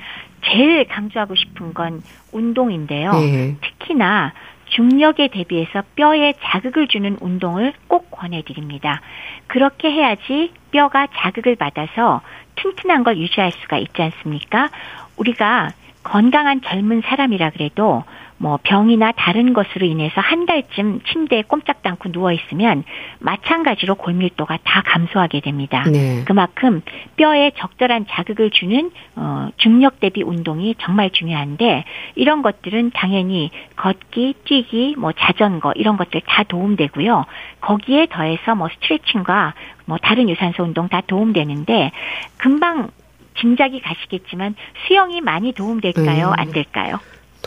제일 0.45 0.87
강조하고 0.89 1.35
싶은 1.35 1.75
건 1.75 2.03
운동인데요. 2.33 3.13
네. 3.13 3.57
특히나 3.61 4.33
중력에 4.75 5.29
대비해서 5.29 5.83
뼈에 5.97 6.33
자극을 6.43 6.89
주는 6.89 7.19
운동을 7.21 7.75
꼭 7.89 8.11
권해드립니다. 8.11 9.03
그렇게 9.47 9.91
해야지 9.91 10.53
뼈가 10.71 11.07
자극을 11.15 11.57
받아서 11.57 12.23
튼튼한 12.57 13.05
걸 13.05 13.19
유지할 13.19 13.53
수가 13.53 13.77
있지 13.79 14.01
않습니까? 14.01 14.71
우리가 15.17 15.73
건강한 16.03 16.63
젊은 16.63 17.03
사람이라 17.05 17.51
그래도 17.51 18.05
뭐 18.43 18.59
병이나 18.61 19.13
다른 19.13 19.53
것으로 19.53 19.87
인해서 19.87 20.21
한 20.21 20.47
달쯤 20.47 21.03
침대에 21.07 21.43
꼼짝도 21.43 21.89
않고 21.89 22.11
누워 22.11 22.33
있으면 22.33 22.83
마찬가지로 23.21 23.95
골밀도가 23.95 24.59
다 24.65 24.83
감소하게 24.85 25.39
됩니다. 25.41 25.85
네. 25.89 26.25
그만큼 26.25 26.83
뼈에 27.17 27.53
적절한 27.57 28.07
자극을 28.11 28.51
주는 28.51 28.91
어, 29.15 29.51
중력 29.59 30.01
대비 30.01 30.25
운동이 30.25 30.75
정말 30.81 31.11
중요한데 31.11 31.85
이런 32.17 32.43
것들은 32.43 32.91
당연히 32.93 33.53
걷기, 33.77 34.35
뛰기, 34.45 34.97
뭐 34.99 35.13
자전거 35.13 35.73
이런 35.77 35.97
것들 35.97 36.23
다 36.27 36.43
도움되고요. 36.43 37.25
거기에 37.61 38.09
더해서 38.11 38.57
뭐 38.57 38.69
스트레칭과 38.75 39.55
뭐 39.85 39.99
다른 40.03 40.29
유산소 40.29 40.65
운동 40.65 40.89
다 40.89 41.01
도움되는데 41.07 41.93
금방 42.39 42.91
짐작이 43.39 43.81
가시겠지만 43.83 44.57
수영이 44.85 45.21
많이 45.21 45.53
도움될까요? 45.53 46.27
음. 46.27 46.33
안 46.37 46.51
될까요? 46.51 46.99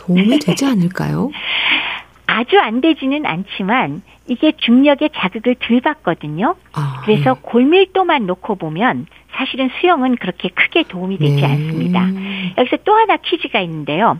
도움이 0.06 0.38
되지 0.38 0.64
않을까요? 0.66 1.30
아주 2.26 2.58
안 2.58 2.80
되지는 2.80 3.24
않지만 3.26 4.02
이게 4.28 4.52
중력의 4.56 5.10
자극을 5.14 5.56
덜 5.60 5.80
받거든요. 5.80 6.56
아, 6.72 7.02
그래서 7.04 7.34
네. 7.34 7.40
골밀도만 7.42 8.26
놓고 8.26 8.56
보면 8.56 9.06
사실은 9.32 9.70
수영은 9.80 10.16
그렇게 10.16 10.48
크게 10.48 10.84
도움이 10.84 11.18
되지 11.18 11.36
네. 11.36 11.44
않습니다. 11.44 12.08
여기서 12.58 12.78
또 12.84 12.94
하나 12.94 13.16
퀴즈가 13.16 13.60
있는데요. 13.60 14.18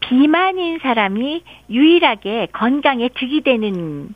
비만인 0.00 0.78
사람이 0.80 1.42
유일하게 1.70 2.48
건강에 2.52 3.08
득이 3.08 3.42
되는 3.42 4.14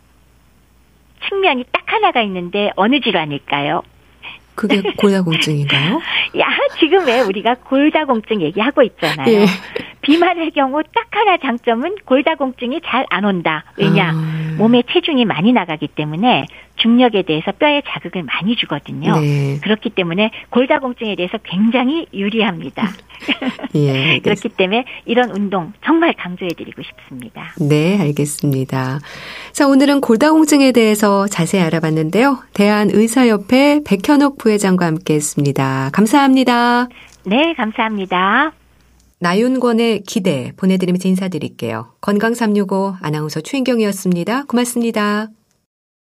측면이 1.29 1.65
딱 1.73 1.83
하나가 1.87 2.23
있는데 2.23 2.71
어느 2.77 3.01
질환일까요? 3.01 3.83
그게 4.55 4.83
골다공증인가요? 4.99 6.01
야, 6.39 6.47
지금 6.79 7.07
왜 7.07 7.21
우리가 7.21 7.55
골다공증 7.65 8.43
얘기하고 8.43 8.83
있잖아요. 8.83 9.33
예. 9.33 9.47
비만의 10.03 10.53
경우 10.53 10.83
딱 10.95 11.07
하나 11.11 11.37
장점은 11.39 11.97
골다공증이 12.05 12.81
잘 12.85 13.09
안 13.11 13.25
온다. 13.25 13.65
왜냐? 13.77 14.13
아. 14.15 14.55
몸에 14.59 14.83
체중이 14.91 15.25
많이 15.25 15.53
나가기 15.53 15.89
때문에 15.89 16.47
중력에 16.77 17.23
대해서 17.23 17.53
뼈에 17.53 17.83
자극을 17.87 18.23
많이 18.23 18.57
주거든요. 18.57 19.19
네. 19.19 19.59
그렇기 19.63 19.91
때문에 19.91 20.31
골다공증에 20.51 21.17
대해서 21.17 21.39
굉장히 21.43 22.07
유리합니다. 22.13 22.89
예, 23.75 24.21
그렇기 24.23 24.49
때문에 24.51 24.85
이런 25.07 25.31
운동 25.31 25.73
정말 25.85 26.13
강조해드리고 26.15 26.83
싶습니다. 26.83 27.53
네, 27.61 27.99
알겠습니다. 28.01 29.01
자, 29.53 29.67
오늘은 29.67 30.01
골다공증에 30.01 30.73
대해서 30.73 31.27
자세히 31.27 31.63
알아봤는데요. 31.63 32.39
대한의사협회 32.55 33.81
백현옥 33.87 34.39
부회장과 34.39 34.87
함께했습니다. 34.87 35.91
감사합니다. 35.93 36.89
네, 37.25 37.55
감사합니다. 37.57 38.53
나윤권의 39.21 40.03
기대 40.03 40.53
보내드리면서 40.57 41.09
인사드릴게요. 41.09 41.95
건강365 42.01 42.99
아나운서 43.01 43.41
최인경이었습니다. 43.41 44.45
고맙습니다. 44.45 45.29